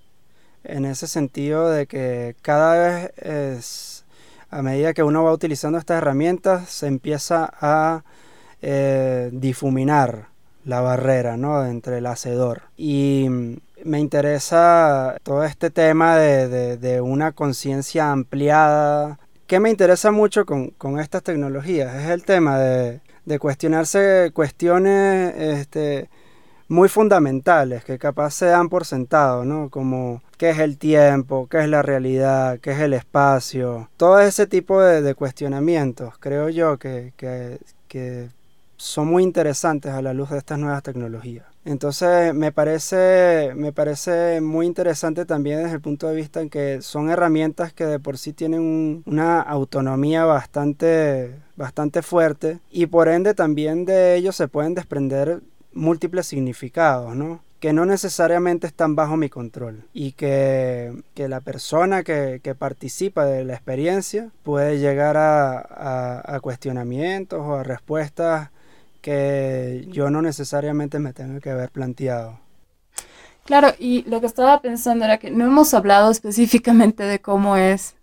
en 0.64 0.84
ese 0.84 1.06
sentido 1.06 1.70
de 1.70 1.86
que 1.86 2.34
cada 2.42 2.74
vez 2.74 3.12
es, 3.18 4.04
a 4.50 4.62
medida 4.62 4.94
que 4.94 5.04
uno 5.04 5.22
va 5.22 5.32
utilizando 5.32 5.78
estas 5.78 5.98
herramientas, 5.98 6.68
se 6.70 6.88
empieza 6.88 7.52
a 7.60 8.02
eh, 8.62 9.30
difuminar 9.32 10.26
la 10.64 10.80
barrera 10.80 11.36
¿no? 11.36 11.64
entre 11.64 11.98
el 11.98 12.06
hacedor. 12.06 12.62
Y 12.76 13.28
me 13.84 14.00
interesa 14.00 15.18
todo 15.22 15.44
este 15.44 15.70
tema 15.70 16.16
de, 16.16 17.00
una 17.00 17.30
conciencia 17.30 18.10
ampliada. 18.10 19.20
¿Qué 19.50 19.58
me 19.58 19.68
interesa 19.68 20.12
mucho 20.12 20.46
con, 20.46 20.70
con 20.70 21.00
estas 21.00 21.24
tecnologías? 21.24 21.92
Es 21.96 22.10
el 22.10 22.24
tema 22.24 22.56
de 22.56 23.00
de 23.24 23.38
cuestionarse 23.38 24.30
cuestiones 24.34 25.34
este, 25.36 26.08
muy 26.68 26.88
fundamentales 26.88 27.84
que 27.84 27.98
capaz 27.98 28.32
se 28.32 28.46
dan 28.46 28.68
por 28.68 28.84
sentado, 28.84 29.44
¿no? 29.44 29.70
Como 29.70 30.22
qué 30.36 30.50
es 30.50 30.58
el 30.58 30.78
tiempo, 30.78 31.46
qué 31.48 31.60
es 31.60 31.68
la 31.68 31.82
realidad, 31.82 32.58
qué 32.60 32.72
es 32.72 32.80
el 32.80 32.92
espacio. 32.92 33.88
Todo 33.96 34.20
ese 34.20 34.46
tipo 34.46 34.80
de, 34.80 35.14
cuestionamientos 35.14 36.14
creo 36.18 36.48
yo 36.48 36.78
que, 36.78 37.12
que 37.16 38.28
son 38.76 39.08
muy 39.08 39.22
interesantes 39.22 39.92
a 39.92 40.02
la 40.02 40.14
luz 40.14 40.30
de 40.30 40.38
estas 40.38 40.58
nuevas 40.58 40.82
tecnologías. 40.82 41.49
Entonces 41.64 42.34
me 42.34 42.52
parece, 42.52 43.52
me 43.54 43.72
parece 43.72 44.40
muy 44.40 44.66
interesante 44.66 45.26
también 45.26 45.58
desde 45.62 45.74
el 45.74 45.80
punto 45.80 46.08
de 46.08 46.16
vista 46.16 46.40
en 46.40 46.48
que 46.48 46.80
son 46.80 47.10
herramientas 47.10 47.72
que 47.74 47.84
de 47.84 48.00
por 48.00 48.16
sí 48.16 48.32
tienen 48.32 49.02
una 49.04 49.40
autonomía 49.40 50.24
bastante, 50.24 51.34
bastante 51.56 52.00
fuerte 52.02 52.60
y 52.70 52.86
por 52.86 53.08
ende 53.08 53.34
también 53.34 53.84
de 53.84 54.16
ellos 54.16 54.36
se 54.36 54.48
pueden 54.48 54.74
desprender 54.74 55.42
múltiples 55.72 56.26
significados, 56.26 57.14
¿no? 57.14 57.42
que 57.60 57.74
no 57.74 57.84
necesariamente 57.84 58.66
están 58.66 58.96
bajo 58.96 59.18
mi 59.18 59.28
control 59.28 59.84
y 59.92 60.12
que, 60.12 60.94
la 61.14 61.42
persona 61.42 62.02
que, 62.02 62.40
participa 62.58 63.26
de 63.26 63.44
la 63.44 63.52
experiencia 63.52 64.30
puede 64.42 64.78
llegar 64.78 65.18
a, 65.18 66.22
a 66.24 66.40
cuestionamientos 66.40 67.38
o 67.40 67.56
a 67.56 67.62
respuestas 67.62 68.48
que 69.00 69.86
yo 69.88 70.10
no 70.10 70.22
necesariamente 70.22 70.98
me 70.98 71.12
tenga 71.12 71.40
que 71.40 71.50
haber 71.50 71.70
planteado. 71.70 72.40
Claro, 73.44 73.72
y 73.78 74.02
lo 74.08 74.20
que 74.20 74.26
estaba 74.26 74.60
pensando 74.62 75.04
era 75.04 75.18
que 75.18 75.30
no 75.30 75.44
hemos 75.44 75.74
hablado 75.74 76.10
específicamente 76.10 77.02
de 77.02 77.20
cómo 77.20 77.56
es, 77.56 77.96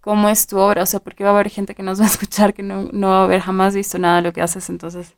cómo 0.00 0.28
es 0.28 0.46
tu 0.46 0.58
obra, 0.58 0.82
o 0.82 0.86
sea, 0.86 1.00
porque 1.00 1.24
va 1.24 1.30
a 1.30 1.34
haber 1.34 1.48
gente 1.48 1.74
que 1.74 1.82
nos 1.82 2.00
va 2.00 2.04
a 2.04 2.08
escuchar 2.14 2.52
que 2.54 2.62
no, 2.62 2.88
no 2.92 3.08
va 3.08 3.20
a 3.20 3.24
haber 3.24 3.40
jamás 3.40 3.74
visto 3.74 3.98
nada 3.98 4.16
de 4.16 4.22
lo 4.22 4.32
que 4.32 4.42
haces, 4.42 4.68
entonces 4.68 5.14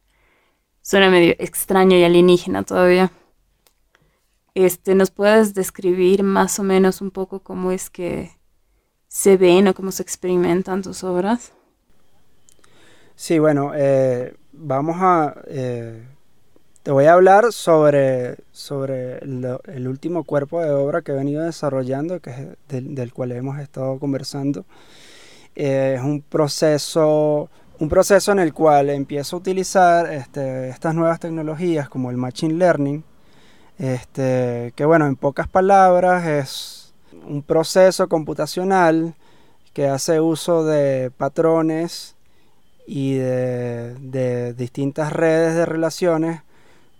suena 0.82 1.10
medio 1.10 1.34
extraño 1.38 1.96
y 1.96 2.04
alienígena 2.04 2.62
todavía. 2.62 3.10
Este, 4.54 4.94
¿Nos 4.94 5.10
puedes 5.10 5.52
describir 5.54 6.22
más 6.22 6.60
o 6.60 6.62
menos 6.62 7.00
un 7.00 7.10
poco 7.10 7.40
cómo 7.40 7.72
es 7.72 7.90
que 7.90 8.30
se 9.08 9.36
ven 9.36 9.66
o 9.66 9.74
cómo 9.74 9.90
se 9.90 10.02
experimentan 10.02 10.82
tus 10.82 11.02
obras? 11.02 11.52
Sí, 13.16 13.38
bueno, 13.38 13.72
eh, 13.74 14.36
vamos 14.56 14.96
a... 15.00 15.34
Eh, 15.46 16.06
te 16.82 16.90
voy 16.90 17.06
a 17.06 17.14
hablar 17.14 17.50
sobre, 17.50 18.36
sobre 18.52 19.16
el, 19.18 19.88
último 19.88 20.24
cuerpo 20.24 20.60
de 20.60 20.70
obra 20.70 21.00
que 21.00 21.12
he 21.12 21.14
venido 21.14 21.42
desarrollando, 21.42 22.20
que 22.20 22.30
es 22.30 22.38
del, 22.68 23.12
cual 23.14 23.32
hemos 23.32 23.58
estado 23.58 23.98
conversando. 23.98 24.66
Eh, 25.56 25.94
es 25.96 26.02
un 26.02 26.20
proceso, 26.20 27.48
un 27.78 27.88
proceso 27.88 28.32
en 28.32 28.38
el 28.38 28.52
cual 28.52 28.90
empiezo 28.90 29.36
a 29.36 29.38
utilizar 29.38 30.12
este, 30.12 30.68
estas 30.68 30.94
nuevas 30.94 31.20
tecnologías 31.20 31.88
como 31.88 32.10
el 32.10 32.18
Machine 32.18 32.52
Learning, 32.52 33.02
este, 33.78 34.74
que 34.76 34.84
bueno, 34.84 35.06
en 35.06 35.16
pocas 35.16 35.48
palabras 35.48 36.26
es 36.26 36.94
un 37.26 37.42
proceso 37.42 38.10
computacional 38.10 39.14
que 39.72 39.88
hace 39.88 40.20
uso 40.20 40.66
de 40.66 41.10
patrones 41.16 42.13
y 42.86 43.14
de, 43.14 44.54
distintas 44.56 45.12
redes 45.12 45.54
de 45.54 45.66
relaciones 45.66 46.42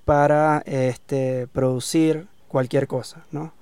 para 0.04 0.62
este, 0.66 1.46
producir 1.48 2.26
cualquier 2.48 2.86
cosa. 2.86 3.24
¿no? 3.30 3.52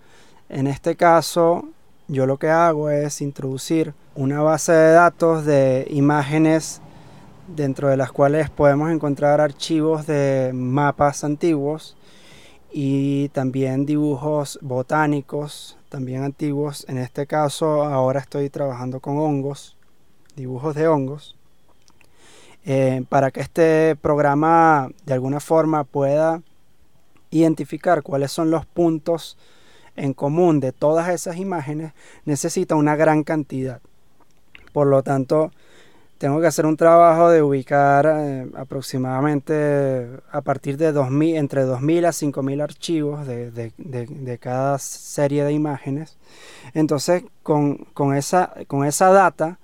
En 0.48 0.66
este 0.66 0.96
caso, 0.96 1.68
yo 2.08 2.26
lo 2.26 2.38
que 2.38 2.48
hago 2.48 2.90
es 2.90 3.20
introducir 3.20 3.94
una 4.14 4.40
base 4.42 4.72
de 4.72 4.92
datos 4.92 5.44
de 5.44 5.86
imágenes 5.90 6.80
dentro 7.48 7.88
de 7.88 7.96
las 7.96 8.12
cuales 8.12 8.50
podemos 8.50 8.90
encontrar 8.90 9.40
archivos 9.40 10.06
de 10.06 10.50
mapas 10.54 11.24
antiguos 11.24 11.96
y 12.70 13.28
también 13.30 13.84
dibujos 13.84 14.58
botánicos, 14.62 15.76
también 15.88 16.22
antiguos. 16.22 16.86
En 16.88 16.98
este 16.98 17.26
caso, 17.26 17.84
ahora 17.84 18.20
estoy 18.20 18.48
trabajando 18.48 19.00
con 19.00 19.18
hongos, 19.18 19.76
dibujos 20.36 20.74
de 20.74 20.88
hongos. 20.88 21.36
Eh, 22.64 23.04
para 23.08 23.30
que 23.30 23.40
este 23.40 23.96
programa 23.96 24.88
de 25.04 25.14
alguna 25.14 25.40
forma 25.40 25.82
pueda 25.84 26.42
identificar 27.30 28.02
cuáles 28.02 28.30
son 28.30 28.50
los 28.50 28.66
puntos 28.66 29.36
en 29.96 30.14
común 30.14 30.60
de 30.60 30.72
todas 30.72 31.08
esas 31.08 31.36
imágenes, 31.36 31.92
necesita 32.24 32.76
una 32.76 32.96
gran 32.96 33.24
cantidad. 33.24 33.80
Por 34.72 34.86
lo 34.86 35.02
tanto, 35.02 35.50
tengo 36.22 36.40
que 36.40 36.46
hacer 36.46 36.66
un 36.66 36.76
trabajo 36.76 37.30
de 37.30 37.42
ubicar 37.42 38.06
eh, 38.06 38.46
aproximadamente 38.54 40.20
a 40.30 40.40
partir 40.40 40.76
de 40.76 40.92
2000, 40.92 41.36
entre 41.36 41.64
2.000 41.64 42.06
a 42.06 42.10
5.000 42.10 42.62
archivos 42.62 43.26
de, 43.26 44.38
cada 44.40 44.78
serie 44.78 45.42
de 45.44 45.52
imágenes. 45.52 46.18
Entonces, 46.74 47.24
con, 47.42 47.86
esa, 48.14 48.54
con 48.68 48.84
esa 48.84 49.10
data, 49.10 49.58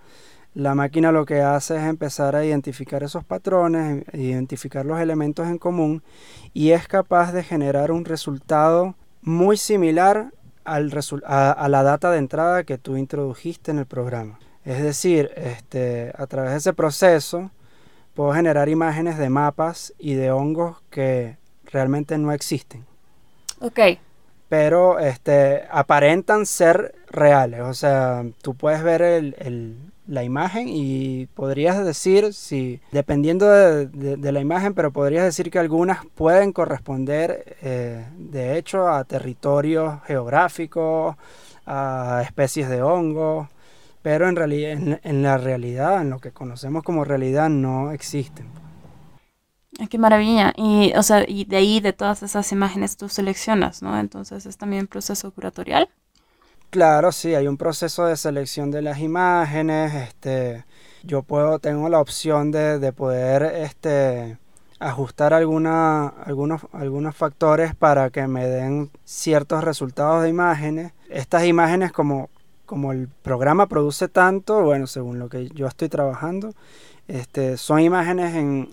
la 0.58 0.74
máquina 0.74 1.12
lo 1.12 1.24
que 1.24 1.40
hace 1.40 1.76
es 1.76 1.84
empezar 1.84 2.34
a 2.34 2.44
identificar 2.44 3.04
esos 3.04 3.24
patrones, 3.24 4.04
identificar 4.12 4.84
los 4.84 4.98
elementos 4.98 5.46
en 5.46 5.56
común 5.56 6.02
y 6.52 6.72
es 6.72 6.88
capaz 6.88 7.30
de 7.30 7.44
generar 7.44 7.92
un 7.92 8.04
resultado 8.04 8.96
muy 9.22 9.56
similar 9.56 10.32
al 10.64 10.90
a, 11.24 11.68
la 11.68 11.82
data 11.84 12.10
de 12.10 12.18
entrada 12.18 12.64
que 12.64 12.76
tú 12.76 12.96
introdujiste 12.96 13.70
en 13.70 13.78
el 13.78 13.86
programa. 13.86 14.40
Es 14.64 14.82
decir, 14.82 15.30
este, 15.36 16.12
a 16.18 16.26
través 16.26 16.50
de 16.50 16.56
ese 16.56 16.72
proceso 16.72 17.52
puedo 18.14 18.32
generar 18.32 18.68
imágenes 18.68 19.16
de 19.16 19.30
mapas 19.30 19.94
y 19.96 20.14
de 20.14 20.32
hongos 20.32 20.82
que 20.90 21.38
realmente 21.66 22.18
no 22.18 22.32
existen. 22.32 22.84
Ok. 23.60 23.78
Pero 24.48 24.98
este, 24.98 25.68
aparentan 25.70 26.46
ser 26.46 26.96
reales. 27.08 27.60
O 27.60 27.74
sea, 27.74 28.24
tú 28.42 28.56
puedes 28.56 28.82
ver 28.82 29.02
el, 29.02 29.36
la 30.08 30.24
imagen 30.24 30.68
y 30.68 31.26
podrías 31.26 31.84
decir, 31.84 32.32
si, 32.32 32.80
dependiendo 32.90 33.46
de, 33.46 34.32
la 34.32 34.40
imagen, 34.40 34.74
pero 34.74 34.90
podrías 34.90 35.24
decir 35.24 35.50
que 35.50 35.58
algunas 35.58 36.04
pueden 36.14 36.52
corresponder, 36.52 37.56
eh, 37.62 38.06
de 38.16 38.56
hecho, 38.56 38.88
a 38.88 39.04
territorios 39.04 40.02
geográficos, 40.06 41.14
a 41.66 42.22
especies 42.24 42.70
de 42.70 42.82
hongos, 42.82 43.48
pero 44.00 44.28
en, 44.28 44.36
realidad, 44.36 45.00
en, 45.02 45.22
la 45.22 45.36
realidad, 45.36 46.00
en 46.00 46.10
lo 46.10 46.18
que 46.18 46.32
conocemos 46.32 46.82
como 46.82 47.04
realidad, 47.04 47.50
no 47.50 47.92
existen. 47.92 48.46
Qué 49.90 49.98
maravilla. 49.98 50.54
Y, 50.56 50.92
o 50.96 51.02
sea, 51.02 51.24
y 51.28 51.44
de 51.44 51.56
ahí, 51.56 51.80
de 51.80 51.92
todas 51.92 52.22
esas 52.22 52.50
imágenes, 52.50 52.96
tú 52.96 53.08
seleccionas, 53.08 53.82
¿no? 53.82 53.98
Entonces 53.98 54.46
es 54.46 54.56
también 54.56 54.86
proceso 54.86 55.30
curatorial. 55.30 55.88
Claro, 56.70 57.12
sí, 57.12 57.34
hay 57.34 57.48
un 57.48 57.56
proceso 57.56 58.04
de 58.04 58.16
selección 58.16 58.70
de 58.70 58.82
las 58.82 58.98
imágenes. 58.98 59.94
Este, 59.94 60.66
yo 61.02 61.22
puedo, 61.22 61.58
tengo 61.60 61.88
la 61.88 61.98
opción 61.98 62.50
de, 62.50 62.92
poder 62.92 63.42
este, 63.42 64.36
ajustar 64.78 65.32
alguna, 65.32 66.08
algunos, 66.08 66.60
algunos 66.72 67.16
factores 67.16 67.74
para 67.74 68.10
que 68.10 68.26
me 68.26 68.46
den 68.46 68.90
ciertos 69.04 69.64
resultados 69.64 70.22
de 70.22 70.28
imágenes. 70.28 70.92
Estas 71.08 71.46
imágenes, 71.46 71.90
como, 71.90 72.28
como 72.66 72.92
el 72.92 73.08
programa 73.08 73.66
produce 73.66 74.08
tanto, 74.08 74.62
bueno, 74.62 74.86
según 74.86 75.18
lo 75.18 75.30
que 75.30 75.48
yo 75.48 75.66
estoy 75.68 75.88
trabajando, 75.88 76.52
este, 77.06 77.56
son 77.56 77.80
imágenes 77.80 78.34
en, 78.34 78.68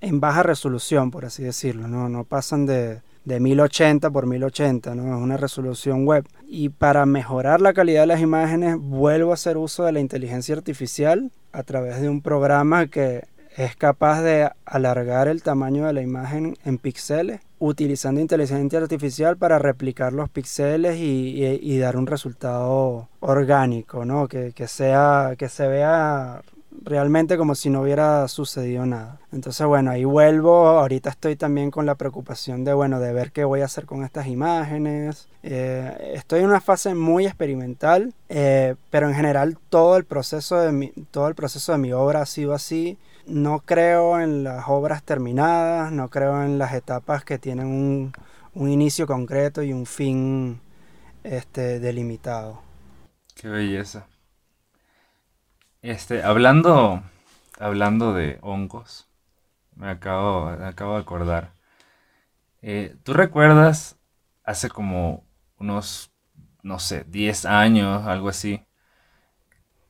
en 0.00 0.18
baja 0.18 0.42
resolución, 0.42 1.12
por 1.12 1.24
así 1.24 1.44
decirlo, 1.44 1.86
no, 1.86 2.08
no 2.08 2.24
pasan 2.24 2.66
de, 2.66 3.00
de 3.28 3.40
1080 3.40 4.10
por 4.10 4.26
1080, 4.26 4.94
¿no? 4.94 5.16
Es 5.16 5.22
una 5.22 5.36
resolución 5.36 6.06
web. 6.06 6.26
Y 6.48 6.70
para 6.70 7.04
mejorar 7.06 7.60
la 7.60 7.74
calidad 7.74 8.00
de 8.00 8.06
las 8.06 8.20
imágenes, 8.20 8.76
vuelvo 8.78 9.30
a 9.30 9.34
hacer 9.34 9.58
uso 9.58 9.84
de 9.84 9.92
la 9.92 10.00
inteligencia 10.00 10.56
artificial 10.56 11.30
a 11.52 11.62
través 11.62 12.00
de 12.00 12.08
un 12.08 12.22
programa 12.22 12.86
que 12.86 13.24
es 13.56 13.76
capaz 13.76 14.22
de 14.22 14.50
alargar 14.64 15.28
el 15.28 15.42
tamaño 15.42 15.86
de 15.86 15.92
la 15.92 16.02
imagen 16.02 16.56
en 16.64 16.78
píxeles 16.78 17.40
utilizando 17.60 18.20
inteligencia 18.20 18.78
artificial 18.78 19.36
para 19.36 19.58
replicar 19.58 20.12
los 20.12 20.30
píxeles 20.30 20.96
y, 20.96 21.78
dar 21.78 21.96
un 21.96 22.06
resultado 22.06 23.08
orgánico, 23.18 24.04
¿no? 24.04 24.28
Que, 24.28 24.52
que, 24.52 24.68
sea, 24.68 25.34
que 25.36 25.48
se 25.48 25.66
vea 25.66 26.40
realmente 26.82 27.36
como 27.36 27.54
si 27.54 27.70
no 27.70 27.82
hubiera 27.82 28.26
sucedido 28.28 28.86
nada. 28.86 29.20
Entonces, 29.32 29.66
bueno, 29.66 29.90
ahí 29.90 30.04
vuelvo. 30.04 30.68
Ahorita 30.68 31.10
estoy 31.10 31.36
también 31.36 31.70
con 31.70 31.86
la 31.86 31.94
preocupación 31.94 32.64
de, 32.64 32.74
bueno, 32.74 33.00
de 33.00 33.12
ver 33.12 33.32
qué 33.32 33.44
voy 33.44 33.60
a 33.60 33.66
hacer 33.66 33.86
con 33.86 34.04
estas 34.04 34.26
imágenes. 34.26 35.28
Eh, 35.42 36.12
estoy 36.14 36.40
en 36.40 36.46
una 36.46 36.60
fase 36.60 36.94
muy 36.94 37.26
experimental, 37.26 38.14
eh, 38.28 38.74
pero 38.90 39.08
en 39.08 39.14
general 39.14 39.58
todo 39.68 39.96
el 39.96 40.04
proceso 40.04 40.58
de 40.60 40.72
mi, 40.72 40.88
todo 41.10 41.28
el 41.28 41.34
proceso 41.34 41.72
de 41.72 41.78
mi 41.78 41.92
obra 41.92 42.22
ha 42.22 42.26
sido 42.26 42.54
así. 42.54 42.98
No 43.26 43.60
creo 43.60 44.20
en 44.20 44.44
las 44.44 44.64
obras 44.68 45.02
terminadas, 45.02 45.92
no 45.92 46.08
creo 46.08 46.42
en 46.42 46.58
las 46.58 46.72
etapas 46.72 47.24
que 47.24 47.38
tienen 47.38 47.66
un, 47.66 48.12
un 48.54 48.70
inicio 48.70 49.06
concreto 49.06 49.62
y 49.62 49.72
un 49.72 49.86
fin 49.86 50.60
este, 51.22 51.78
delimitado. 51.78 52.62
Qué 53.34 53.48
belleza. 53.48 54.06
Este, 55.82 56.24
hablando, 56.24 57.04
hablando 57.60 58.12
de 58.12 58.38
hongos, 58.42 59.06
me 59.76 59.88
acabo, 59.88 60.48
acabo 60.48 60.94
de 60.94 61.00
acordar. 61.00 61.52
Eh, 62.62 62.96
¿Tú 63.04 63.14
recuerdas 63.14 63.96
hace 64.42 64.70
como 64.70 65.24
unos, 65.56 66.10
no 66.62 66.80
sé, 66.80 67.04
10 67.06 67.44
años, 67.46 68.04
algo 68.08 68.28
así? 68.28 68.64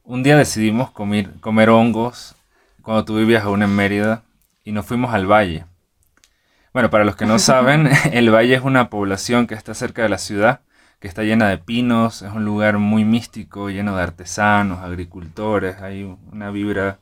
Un 0.04 0.22
día 0.22 0.36
decidimos 0.36 0.90
comer, 0.90 1.40
comer 1.40 1.70
hongos 1.70 2.34
cuando 2.82 3.06
tú 3.06 3.16
vivías 3.16 3.44
aún 3.44 3.62
en 3.62 3.74
Mérida 3.74 4.24
y 4.64 4.72
nos 4.72 4.84
fuimos 4.84 5.14
al 5.14 5.24
valle. 5.24 5.64
Bueno, 6.74 6.90
para 6.90 7.04
los 7.04 7.16
que 7.16 7.24
no 7.24 7.38
saben, 7.38 7.88
el 8.12 8.30
valle 8.30 8.54
es 8.56 8.62
una 8.62 8.90
población 8.90 9.46
que 9.46 9.54
está 9.54 9.72
cerca 9.72 10.02
de 10.02 10.10
la 10.10 10.18
ciudad 10.18 10.60
que 11.00 11.08
está 11.08 11.22
llena 11.22 11.48
de 11.48 11.58
pinos, 11.58 12.22
es 12.22 12.32
un 12.32 12.44
lugar 12.44 12.78
muy 12.78 13.04
místico, 13.04 13.70
lleno 13.70 13.96
de 13.96 14.02
artesanos, 14.02 14.80
agricultores, 14.80 15.80
hay 15.80 16.02
una 16.32 16.50
vibra 16.50 16.98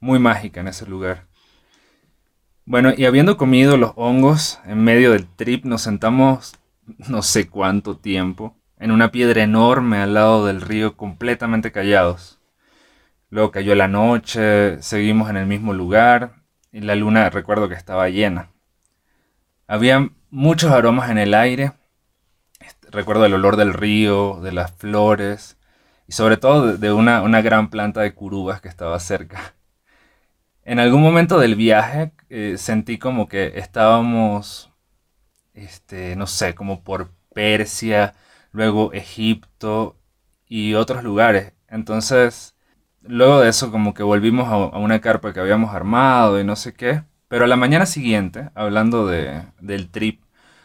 muy 0.00 0.18
mágica 0.18 0.60
en 0.60 0.68
ese 0.68 0.86
lugar. 0.86 1.26
Bueno, 2.64 2.92
y 2.96 3.04
habiendo 3.04 3.36
comido 3.36 3.76
los 3.76 3.92
hongos 3.96 4.60
en 4.64 4.82
medio 4.82 5.12
del 5.12 5.26
trip, 5.26 5.64
nos 5.64 5.82
sentamos 5.82 6.54
no 7.08 7.22
sé 7.22 7.48
cuánto 7.48 7.96
tiempo 7.96 8.56
en 8.78 8.92
una 8.92 9.10
piedra 9.10 9.42
enorme 9.42 9.98
al 9.98 10.14
lado 10.14 10.46
del 10.46 10.60
río 10.60 10.96
completamente 10.96 11.72
callados. 11.72 12.38
Luego 13.30 13.50
cayó 13.50 13.74
la 13.74 13.88
noche, 13.88 14.80
seguimos 14.82 15.28
en 15.28 15.36
el 15.36 15.46
mismo 15.46 15.74
lugar 15.74 16.42
y 16.72 16.80
la 16.80 16.94
luna 16.94 17.28
recuerdo 17.30 17.68
que 17.68 17.74
estaba 17.74 18.08
llena. 18.08 18.50
Había 19.66 20.10
muchos 20.30 20.70
aromas 20.70 21.10
en 21.10 21.18
el 21.18 21.34
aire 21.34 21.72
recuerdo 22.90 23.24
el 23.26 23.34
olor 23.34 23.56
del 23.56 23.74
río, 23.74 24.40
de 24.42 24.52
las 24.52 24.72
flores 24.72 25.58
y 26.06 26.12
sobre 26.12 26.36
todo 26.36 26.76
de 26.76 26.92
una, 26.92 27.42
gran 27.42 27.70
planta 27.70 28.00
de 28.00 28.14
curubas 28.14 28.60
que 28.60 28.68
estaba 28.68 28.98
cerca. 29.00 29.54
En 30.64 30.78
algún 30.80 31.02
momento 31.02 31.38
del 31.38 31.54
viaje 31.54 32.12
eh, 32.28 32.56
sentí 32.58 32.98
como 32.98 33.28
que 33.28 33.58
estábamos, 33.58 34.70
este, 35.54 36.16
no 36.16 36.26
sé, 36.26 36.54
como 36.54 36.84
por 36.84 37.10
Persia, 37.34 38.14
luego 38.52 38.92
Egipto 38.92 39.96
y 40.46 40.74
otros 40.74 41.02
lugares. 41.04 41.54
Entonces, 41.68 42.54
luego 43.02 43.40
de 43.40 43.50
eso 43.50 43.70
como 43.70 43.94
que 43.94 44.02
volvimos 44.02 44.48
a, 44.48 44.54
a 44.54 44.78
una 44.78 45.00
carpa 45.00 45.32
que 45.32 45.40
habíamos 45.40 45.74
armado 45.74 46.40
y 46.40 46.44
no 46.44 46.56
sé 46.56 46.74
qué. 46.74 47.02
Pero 47.28 47.44
a 47.44 47.48
la 47.48 47.56
mañana 47.56 47.86
siguiente, 47.86 48.50
hablando 48.54 49.06
de, 49.06 49.44
del 49.60 49.90
trip, 49.90 50.22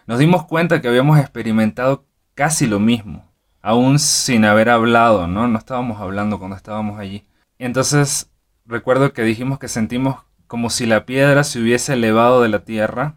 nos 0.08 0.20
dimos 0.20 0.46
cuenta 0.46 0.82
que 0.82 0.88
habíamos 0.88 1.20
experimentado 1.20 2.06
casi 2.36 2.68
lo 2.68 2.80
mismo, 2.80 3.30
aún 3.62 4.00
sin 4.00 4.46
haber 4.46 4.70
hablado, 4.70 5.28
¿no? 5.28 5.48
No 5.48 5.58
estábamos 5.58 6.02
hablando 6.02 6.40
cuando 6.40 6.56
estábamos 6.56 7.00
allí. 7.00 7.26
Entonces, 7.60 8.30
recuerdo 8.66 9.14
que 9.14 9.24
dijimos 9.24 9.60
que 9.60 9.68
sentimos 9.68 10.18
como 10.48 10.70
si 10.70 10.86
la 10.86 11.06
piedra 11.06 11.44
se 11.44 11.60
hubiese 11.60 11.94
elevado 11.94 12.42
de 12.42 12.50
la 12.50 12.60
tierra 12.60 13.16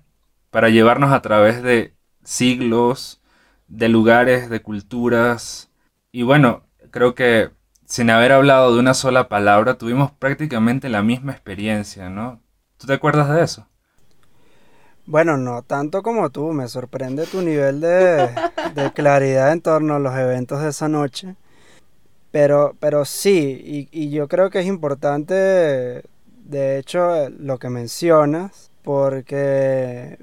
para 0.50 0.68
llevarnos 0.68 1.12
a 1.12 1.22
través 1.22 1.62
de 1.62 1.94
siglos, 2.22 3.20
de 3.68 3.88
lugares, 3.88 4.48
de 4.48 4.62
culturas. 4.62 5.70
Y 6.12 6.22
bueno, 6.22 6.64
creo 6.90 7.14
que 7.14 7.50
sin 7.85 8.11
haber 8.11 8.33
hablado 8.33 8.74
de 8.74 8.81
una 8.81 8.94
sola 8.94 9.29
palabra, 9.29 9.79
tuvimos 9.79 10.11
prácticamente 10.11 10.88
la 10.88 11.02
misma 11.02 11.33
experiencia, 11.33 12.11
¿no? 12.11 12.40
¿Tú 12.79 12.87
te 12.87 12.92
acuerdas 12.94 13.31
de 13.31 13.42
eso? 13.42 13.66
Bueno, 15.06 15.36
no 15.36 15.62
tanto 15.62 16.02
como 16.02 16.30
tú, 16.30 16.52
me 16.52 16.66
sorprende 16.66 17.26
tu 17.26 17.40
nivel 17.40 17.80
de, 17.80 18.28
claridad 18.94 19.52
en 19.52 19.60
torno 19.60 19.94
a 19.94 19.98
los 20.00 20.16
eventos 20.16 20.60
de 20.62 20.70
esa 20.70 20.88
noche. 20.88 21.36
Pero, 22.32 22.76
pero 22.80 23.04
sí, 23.04 23.88
y, 23.92 24.10
yo 24.10 24.28
creo 24.28 24.50
que 24.50 24.60
es 24.60 24.66
importante, 24.66 26.02
de 26.44 26.78
hecho, 26.78 27.30
lo 27.30 27.58
que 27.58 27.70
mencionas, 27.70 28.72
porque, 28.82 30.18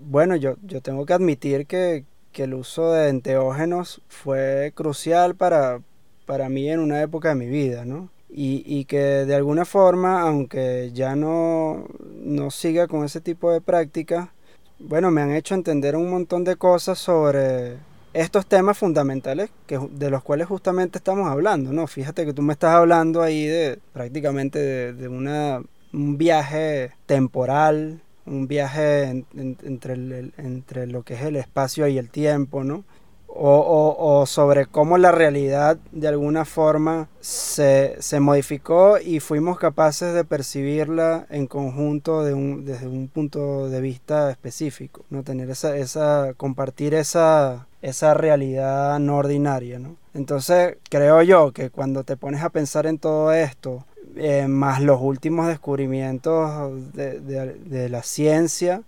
bueno, 0.00 0.36
yo, 0.36 0.56
yo 0.62 0.80
tengo 0.80 1.04
que 1.06 1.12
admitir 1.12 1.66
que, 1.66 2.04
que 2.32 2.44
el 2.44 2.54
uso 2.54 2.92
de 2.92 3.10
enteógenos 3.10 4.02
fue 4.08 4.72
crucial 4.74 5.36
para, 5.36 5.80
para 6.26 6.48
mí 6.48 6.70
en 6.70 6.80
una 6.80 7.02
época 7.02 7.30
de 7.30 7.34
mi 7.36 7.46
vida, 7.46 7.84
¿no? 7.84 8.10
Y, 8.36 8.84
que 8.86 8.98
de 8.98 9.34
alguna 9.34 9.64
forma, 9.64 10.22
aunque 10.22 10.90
ya 10.92 11.14
no, 11.14 11.86
no 12.24 12.50
siga 12.50 12.88
con 12.88 13.04
ese 13.04 13.20
tipo 13.20 13.52
de 13.52 13.60
práctica, 13.60 14.32
bueno, 14.80 15.12
me 15.12 15.22
han 15.22 15.30
hecho 15.30 15.54
entender 15.54 15.94
un 15.94 16.10
montón 16.10 16.42
de 16.42 16.56
cosas 16.56 16.98
sobre 16.98 17.76
estos 18.12 18.46
temas 18.46 18.76
fundamentales 18.76 19.50
que, 19.66 19.78
de 19.78 20.10
los 20.10 20.24
cuales 20.24 20.48
justamente 20.48 20.98
estamos 20.98 21.28
hablando, 21.28 21.72
¿no? 21.72 21.86
Fíjate 21.86 22.26
que 22.26 22.32
tú 22.32 22.42
me 22.42 22.54
estás 22.54 22.74
hablando 22.74 23.22
ahí 23.22 23.46
de 23.46 23.78
prácticamente 23.92 24.92
de, 24.92 25.08
una, 25.08 25.62
un 25.92 26.18
viaje 26.18 26.90
temporal, 27.06 28.00
un 28.26 28.48
viaje 28.48 29.24
entre, 29.62 30.32
entre 30.38 30.86
lo 30.88 31.04
que 31.04 31.14
es 31.14 31.22
el 31.22 31.36
espacio 31.36 31.86
y 31.86 31.98
el 31.98 32.10
tiempo, 32.10 32.64
¿no? 32.64 32.84
O, 33.28 34.24
sobre 34.26 34.66
cómo 34.66 34.96
la 34.96 35.12
realidad 35.12 35.76
de 35.92 36.08
alguna 36.08 36.44
forma 36.44 37.08
se, 37.20 37.98
modificó 38.20 38.98
y 38.98 39.20
fuimos 39.20 39.58
capaces 39.58 40.14
de 40.14 40.24
percibirla 40.24 41.26
en 41.30 41.46
conjunto 41.46 42.22
desde 42.22 42.86
un 42.86 43.08
punto 43.12 43.68
de 43.68 43.80
vista 43.80 44.30
específico, 44.30 45.04
¿no? 45.10 45.22
Tener 45.22 45.50
esa, 45.50 45.76
esa, 45.76 46.32
compartir 46.36 46.94
esa, 46.94 47.66
esa 47.82 48.14
realidad 48.14 48.98
no 49.00 49.16
ordinaria, 49.16 49.78
¿no? 49.78 49.96
Entonces 50.14 50.76
creo 50.88 51.22
yo 51.22 51.52
que 51.52 51.70
cuando 51.70 52.04
te 52.04 52.16
pones 52.16 52.42
a 52.42 52.50
pensar 52.50 52.86
en 52.86 52.98
todo 52.98 53.32
esto, 53.32 53.84
eh, 54.16 54.46
más 54.46 54.80
los 54.80 55.00
últimos 55.00 55.48
descubrimientos 55.48 56.94
de, 56.94 57.18
de 57.20 57.88
la 57.88 58.02
ciencia, 58.04 58.82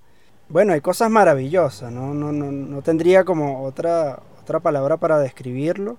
bueno, 0.49 0.73
hay 0.73 0.81
cosas 0.81 1.11
maravillosas, 1.11 1.93
¿no? 1.93 2.15
No, 2.15 2.33
no, 2.33 2.53
no 2.53 2.83
tendría 2.83 3.25
como 3.25 3.65
otra, 3.65 4.21
otra 4.41 4.61
palabra 4.61 4.97
para 4.97 5.19
describirlo. 5.19 5.97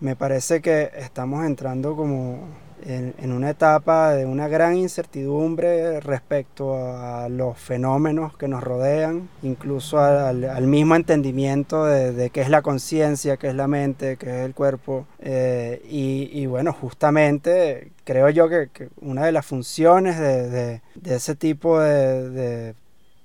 Me 0.00 0.16
parece 0.16 0.62
que 0.62 0.90
estamos 0.96 1.44
entrando 1.44 1.96
como 1.96 2.48
en, 2.86 3.32
una 3.32 3.50
etapa 3.50 4.12
de 4.12 4.26
una 4.26 4.48
gran 4.48 4.76
incertidumbre 4.76 6.00
respecto 6.00 6.76
a 6.76 7.28
los 7.28 7.58
fenómenos 7.58 8.36
que 8.36 8.48
nos 8.48 8.62
rodean, 8.62 9.28
incluso 9.42 9.98
al, 9.98 10.66
mismo 10.66 10.96
entendimiento 10.96 11.84
de, 11.84 12.30
qué 12.30 12.40
es 12.40 12.48
la 12.48 12.62
conciencia, 12.62 13.36
qué 13.36 13.48
es 13.48 13.54
la 13.54 13.68
mente, 13.68 14.16
qué 14.16 14.40
es 14.40 14.46
el 14.46 14.54
cuerpo. 14.54 15.06
Eh, 15.20 15.82
y, 15.88 16.46
bueno, 16.46 16.72
justamente 16.72 17.92
creo 18.04 18.28
yo 18.30 18.48
que, 18.48 18.68
una 19.00 19.24
de 19.24 19.32
las 19.32 19.46
funciones 19.46 20.18
de, 20.18 20.80
ese 21.04 21.34
tipo 21.34 21.80
de, 21.80 22.74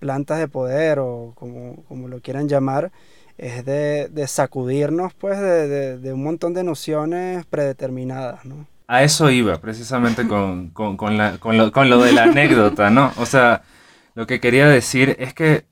plantas 0.06 0.38
de 0.38 0.48
poder 0.48 1.00
o 1.00 1.34
como, 1.34 1.84
como 1.88 2.08
lo 2.08 2.22
quieran 2.22 2.48
llamar, 2.48 2.92
es 3.40 3.66
de, 3.66 4.26
sacudirnos 4.28 5.16
pues 5.16 5.40
de, 5.42 6.14
un 6.14 6.24
montón 6.24 6.54
de 6.54 6.64
nociones 6.64 7.44
predeterminadas, 7.48 8.46
¿no? 8.46 8.68
A 8.88 9.02
eso 9.02 9.32
iba, 9.32 9.60
precisamente 9.60 10.28
con, 10.28 10.72
lo, 10.76 12.04
de 12.04 12.12
la 12.12 12.24
anécdota, 12.24 12.92
¿no? 12.92 13.12
O 13.18 13.26
sea, 13.26 13.64
lo 14.14 14.28
que 14.28 14.40
quería 14.40 14.68
decir 14.68 15.16
es 15.18 15.34
que 15.34 15.66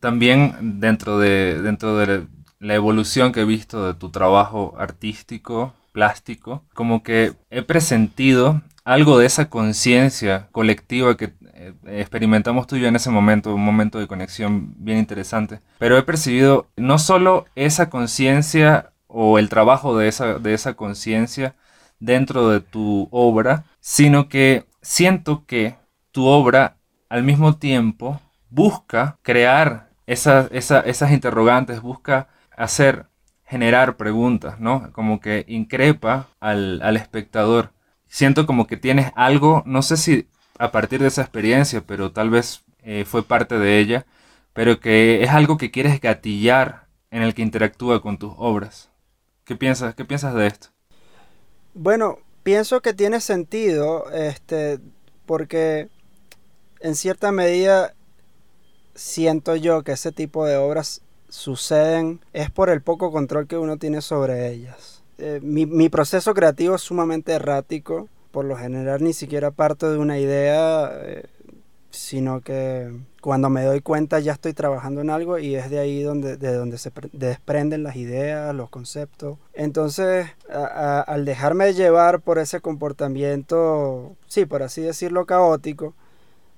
también 0.00 0.78
dentro 0.78 1.18
de, 1.18 1.62
dentro 1.62 1.96
de 1.96 2.26
la 2.58 2.74
evolución 2.74 3.32
que 3.32 3.40
he 3.40 3.46
visto 3.46 3.86
de 3.86 3.94
tu 3.94 4.10
trabajo 4.10 4.74
artístico, 4.78 5.72
plástico, 5.92 6.62
como 6.74 7.02
que 7.02 7.32
he 7.48 7.62
presentido 7.62 8.60
algo 8.84 9.18
de 9.18 9.24
esa 9.24 9.48
conciencia 9.48 10.48
colectiva 10.52 11.16
que 11.16 11.32
eh, 11.58 11.74
experimentamos 11.86 12.68
tú 12.68 12.76
y 12.76 12.80
yo 12.80 12.86
en 12.86 12.94
ese 12.94 13.10
momento, 13.10 13.52
un 13.52 13.64
momento 13.64 13.98
de 13.98 14.06
conexión 14.06 14.74
bien 14.76 14.98
interesante. 14.98 15.60
Pero 15.78 15.98
he 15.98 16.04
percibido 16.04 16.68
no 16.76 16.98
solo 16.98 17.46
esa 17.56 17.90
conciencia 17.90 18.92
o 19.08 19.40
el 19.40 19.48
trabajo 19.48 19.98
de 19.98 20.06
esa, 20.06 20.38
de 20.38 20.54
esa 20.54 20.74
conciencia 20.74 21.56
dentro 21.98 22.48
de 22.48 22.60
tu 22.60 23.08
obra, 23.10 23.64
sino 23.80 24.28
que 24.28 24.66
siento 24.82 25.44
que 25.46 25.74
tu 26.12 26.26
obra 26.26 26.76
al 27.08 27.24
mismo 27.24 27.56
tiempo 27.56 28.20
busca 28.50 29.18
crear 29.22 29.90
esas, 30.06 30.48
esas 30.52 31.10
interrogantes, 31.10 31.82
busca 31.82 32.28
hacer, 32.56 33.06
generar 33.44 33.96
preguntas, 33.96 34.60
¿no? 34.60 34.92
Como 34.92 35.20
que 35.20 35.44
increpa 35.48 36.28
al, 36.38 36.80
al 36.82 36.96
espectador. 36.96 37.72
Siento 38.06 38.46
como 38.46 38.68
que 38.68 38.76
tienes 38.76 39.10
algo, 39.16 39.64
no 39.66 39.82
sé 39.82 39.96
si 39.96 40.28
a 40.58 40.72
partir 40.72 41.00
de 41.00 41.08
esa 41.08 41.22
experiencia, 41.22 41.82
pero 41.86 42.12
tal 42.12 42.30
vez 42.30 42.62
eh, 42.82 43.04
fue 43.06 43.22
parte 43.22 43.58
de 43.58 43.78
ella, 43.78 44.06
pero 44.52 44.80
que 44.80 45.22
es 45.22 45.30
algo 45.30 45.56
que 45.56 45.70
quieres 45.70 46.00
gatillar 46.00 46.88
en 47.10 47.22
el 47.22 47.34
que 47.34 47.42
interactúa 47.42 48.02
con 48.02 48.18
tus 48.18 48.32
obras. 48.36 48.90
¿Qué 49.44 49.56
piensas, 49.56 49.94
qué 49.94 50.04
piensas 50.04 50.34
de 50.34 50.46
esto? 50.46 50.68
Bueno, 51.74 52.18
pienso 52.42 52.80
que 52.80 52.92
tiene 52.92 53.20
sentido, 53.20 54.10
este, 54.10 54.78
porque 55.26 55.88
en 56.80 56.94
cierta 56.94 57.32
medida 57.32 57.94
siento 58.94 59.54
yo 59.56 59.82
que 59.82 59.92
ese 59.92 60.12
tipo 60.12 60.44
de 60.44 60.56
obras 60.56 61.02
suceden 61.28 62.20
es 62.32 62.50
por 62.50 62.68
el 62.70 62.82
poco 62.82 63.12
control 63.12 63.46
que 63.46 63.56
uno 63.56 63.76
tiene 63.76 64.00
sobre 64.00 64.50
ellas. 64.50 65.02
Eh, 65.18 65.40
mi, 65.42 65.66
mi, 65.66 65.88
proceso 65.88 66.34
creativo 66.34 66.74
es 66.76 66.82
sumamente 66.82 67.32
errático, 67.32 68.08
por 68.30 68.44
lo 68.44 68.56
general 68.56 69.02
ni 69.02 69.12
siquiera 69.12 69.50
parto 69.50 69.90
de 69.90 69.98
una 69.98 70.18
idea, 70.18 70.90
eh, 71.02 71.24
sino 71.90 72.40
que 72.40 72.92
cuando 73.20 73.50
me 73.50 73.64
doy 73.64 73.80
cuenta 73.80 74.20
ya 74.20 74.32
estoy 74.32 74.52
trabajando 74.52 75.00
en 75.00 75.10
algo 75.10 75.38
y 75.38 75.56
es 75.56 75.70
de 75.70 75.78
ahí 75.78 76.02
donde, 76.02 76.36
de 76.36 76.52
donde 76.54 76.78
se 76.78 76.92
desprenden 77.12 77.82
las 77.82 77.96
ideas, 77.96 78.54
los 78.54 78.70
conceptos. 78.70 79.38
Entonces, 79.54 80.26
al 80.48 81.24
dejarme 81.24 81.72
llevar 81.74 82.20
por 82.20 82.38
ese 82.38 82.60
comportamiento, 82.60 84.16
sí, 84.26 84.46
por 84.46 84.62
así 84.62 84.82
decirlo, 84.82 85.26
caótico, 85.26 85.94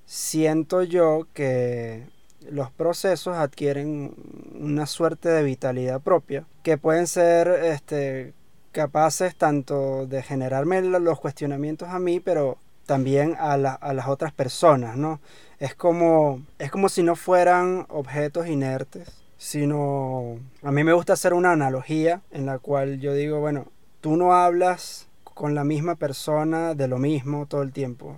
siento 0.05 0.83
yo 0.83 1.27
que 1.33 2.07
los 2.49 2.71
procesos 2.71 3.37
adquieren 3.37 4.13
una 4.59 4.85
suerte 4.85 5.29
de 5.29 5.43
vitalidad 5.43 6.01
propia 6.01 6.45
que 6.63 6.77
pueden 6.77 7.07
ser 7.07 7.47
este, 7.47 8.33
capaces 8.71 9.35
tanto 9.35 10.07
de 10.07 10.23
generarme 10.23 10.81
los 10.81 11.19
cuestionamientos 11.19 11.89
a 11.89 11.99
mí, 11.99 12.19
pero 12.19 12.57
también 12.85 13.35
a, 13.39 13.53
a 13.53 13.93
las 13.93 14.07
otras 14.07 14.33
personas, 14.33 14.97
¿no? 14.97 15.19
Es 15.59 15.75
como, 15.75 16.41
es 16.59 16.71
como 16.71 16.89
si 16.89 17.03
no 17.03 17.15
fueran 17.15 17.85
objetos 17.89 18.47
inertes, 18.47 19.21
sino 19.37 20.39
a 20.63 20.71
mí 20.71 20.83
me 20.83 20.93
gusta 20.93 21.13
hacer 21.13 21.33
una 21.33 21.51
analogía 21.51 22.21
en 22.31 22.45
la 22.45 22.59
cual 22.59 22.99
yo 22.99 23.13
digo, 23.13 23.39
bueno, 23.39 23.65
tú 24.01 24.17
no 24.17 24.33
hablas 24.33 25.07
con 25.23 25.55
la 25.55 25.63
misma 25.63 25.95
persona 25.95 26.75
de 26.75 26.87
lo 26.87 26.97
mismo 26.97 27.45
todo 27.45 27.61
el 27.61 27.71
tiempo. 27.71 28.15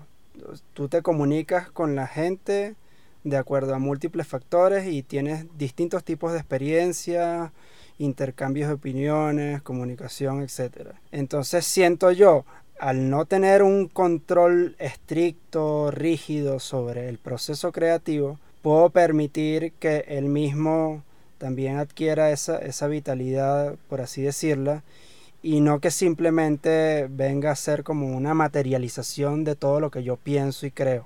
Tú 0.74 0.90
te 0.90 1.02
comunicas 1.02 1.70
con 1.70 1.96
la 1.96 2.08
gente 2.08 2.76
de 3.24 3.38
acuerdo 3.38 3.74
a 3.74 3.80
múltiples 3.80 4.28
factores 4.28 4.88
y 4.88 5.04
tienes 5.04 5.46
distintos 5.58 6.04
tipos 6.04 6.34
de 6.34 6.40
experiencia, 6.40 7.54
intercambios 7.98 8.68
de 8.68 8.76
opiniones, 8.76 9.62
comunicación, 9.62 10.42
etc. 10.42 10.90
Entonces 11.12 11.66
siento 11.66 12.12
yo, 12.12 12.46
al 12.80 13.10
no 13.10 13.26
tener 13.26 13.64
un 13.64 13.88
control 13.88 14.76
estricto, 14.80 15.92
rígido 15.92 16.60
sobre 16.60 17.10
el 17.10 17.18
proceso 17.18 17.72
creativo, 17.72 18.40
puedo 18.62 18.90
permitir 18.90 19.74
que 19.74 20.06
el 20.08 20.26
mismo 20.26 21.04
también 21.38 21.78
adquiera 21.78 22.32
esa, 22.32 22.58
esa 22.58 22.88
vitalidad, 22.88 23.76
por 23.90 24.02
así 24.02 24.22
decirla, 24.22 24.84
y 25.42 25.60
no 25.60 25.80
que 25.80 25.92
simplemente 25.92 27.08
venga 27.10 27.52
a 27.52 27.56
ser 27.56 27.84
como 27.84 28.16
una 28.16 28.34
materialización 28.34 29.44
de 29.44 29.56
todo 29.56 29.82
lo 29.82 29.92
que 29.92 30.04
yo 30.04 30.16
pienso 30.16 30.66
y 30.66 30.72
creo. 30.72 31.06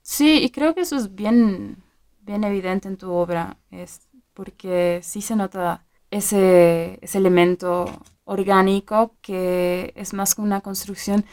Sí, 0.00 0.42
y 0.42 0.50
creo 0.50 0.74
que 0.74 0.80
eso 0.80 0.96
es 0.96 1.14
bien, 1.14 1.76
bien 2.22 2.44
evidente 2.44 2.88
en 2.88 2.96
tu 2.96 3.12
obra, 3.12 3.58
es 3.70 4.08
porque 4.32 5.00
sí 5.02 5.20
se 5.20 5.36
nota 5.36 5.84
ese, 6.10 6.98
ese 7.02 7.18
elemento 7.18 7.86
orgánico 8.24 9.14
que 9.22 9.92
es 9.96 10.12
más 10.12 10.34
que 10.34 10.42
una 10.42 10.60
construcción. 10.60 11.24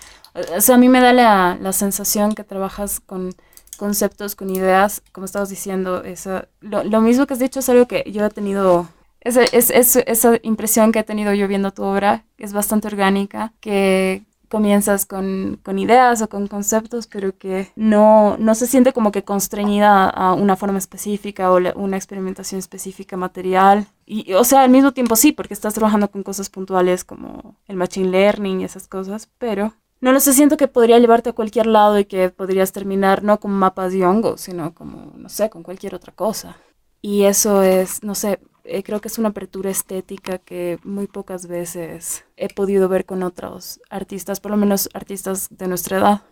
O 0.55 0.61
sea, 0.61 0.75
a 0.75 0.77
mí 0.77 0.89
me 0.89 1.01
da 1.01 1.13
la, 1.13 1.57
la 1.61 1.73
sensación 1.73 2.33
que 2.33 2.43
trabajas 2.43 2.99
con 2.99 3.35
conceptos, 3.77 4.35
con 4.35 4.49
ideas, 4.49 5.01
como 5.11 5.25
estabas 5.25 5.49
diciendo, 5.49 6.03
eso, 6.03 6.43
lo, 6.61 6.83
lo, 6.83 7.01
mismo 7.01 7.25
que 7.27 7.33
has 7.33 7.39
dicho 7.39 7.59
es 7.59 7.69
algo 7.69 7.87
que 7.87 8.09
yo 8.09 8.25
he 8.25 8.29
tenido, 8.29 8.87
es, 9.21 9.35
es, 9.37 9.69
es, 9.69 9.97
esa 9.97 10.39
impresión 10.43 10.91
que 10.91 10.99
he 10.99 11.03
tenido 11.03 11.33
yo 11.33 11.47
viendo 11.47 11.71
tu 11.71 11.83
obra, 11.83 12.25
que 12.37 12.45
es 12.45 12.53
bastante 12.53 12.87
orgánica, 12.87 13.53
que 13.59 14.23
comienzas 14.49 15.05
con, 15.05 15.59
con, 15.63 15.79
ideas 15.79 16.21
o 16.21 16.29
con 16.29 16.47
conceptos, 16.47 17.07
pero 17.07 17.37
que 17.37 17.71
no, 17.75 18.37
no 18.37 18.55
se 18.55 18.67
siente 18.67 18.93
como 18.93 19.11
que 19.11 19.23
constreñida 19.23 20.09
a 20.09 20.33
una 20.33 20.55
forma 20.55 20.77
específica 20.77 21.51
o 21.51 21.57
una 21.75 21.97
experimentación 21.97 22.59
específica 22.59 23.17
material. 23.17 23.87
Y, 24.05 24.33
o 24.33 24.43
sea, 24.43 24.63
al 24.63 24.69
mismo 24.69 24.91
tiempo 24.91 25.15
sí, 25.15 25.31
porque 25.31 25.53
estás 25.53 25.73
trabajando 25.73 26.09
con 26.09 26.23
cosas 26.23 26.49
puntuales 26.49 27.03
como 27.03 27.55
el 27.67 27.75
machine 27.75 28.09
learning 28.09 28.61
y 28.61 28.65
esas 28.65 28.87
cosas, 28.87 29.29
pero 29.37 29.73
no 30.01 30.11
lo 30.11 30.19
sé, 30.19 30.33
siento 30.33 30.57
que 30.57 30.67
podría 30.67 30.99
llevarte 30.99 31.29
a 31.29 31.33
cualquier 31.33 31.65
lado 31.67 31.97
y 31.97 32.05
que 32.05 32.29
podrías 32.29 32.71
terminar 32.71 33.23
no 33.23 33.39
con 33.39 33.51
mapas 33.51 33.93
de 33.93 34.05
hongos, 34.05 34.41
sino 34.41 34.73
como, 34.73 35.13
no 35.15 35.29
sé, 35.29 35.49
con 35.49 35.63
cualquier 35.63 35.95
otra 35.95 36.13
cosa. 36.13 36.57
Y 37.05 37.25
eso 37.25 37.61
es, 37.61 38.01
no 38.01 38.15
sé, 38.15 38.39
eh, 38.63 38.81
creo 38.81 38.99
que 38.99 39.09
es 39.09 39.19
una 39.19 39.29
apertura 39.29 39.69
estética 39.69 40.39
que 40.39 40.79
muy 40.83 41.05
pocas 41.05 41.45
veces 41.45 42.25
he 42.35 42.51
podido 42.51 42.89
ver 42.89 43.05
con 43.05 43.21
otros 43.21 43.79
artistas, 43.91 44.39
por 44.39 44.49
lo 44.49 44.57
menos 44.57 44.89
artistas 44.91 45.49
de 45.51 45.67
nuestra 45.67 45.99
edad. 45.99 46.23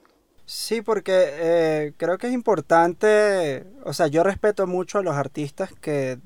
Sí, 0.48 0.82
porque 0.82 1.12
eh, 1.14 1.94
creo 1.98 2.18
que 2.18 2.26
es 2.26 2.34
importante, 2.34 3.68
o 3.86 3.94
sea, 3.94 4.08
yo 4.08 4.24
respeto 4.24 4.66
mucho 4.66 4.98
a 4.98 5.04
los 5.04 5.14
artistas 5.14 5.72
que, 5.80 6.18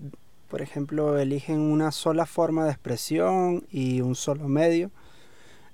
por 0.47 0.62
ejemplo, 0.62 1.19
eligen 1.19 1.60
una 1.60 1.91
sola 1.91 2.25
forma 2.25 2.63
de 2.63 2.71
expresión 2.71 3.65
y 3.69 3.99
un 3.99 4.15
solo 4.15 4.47
medio. 4.47 4.91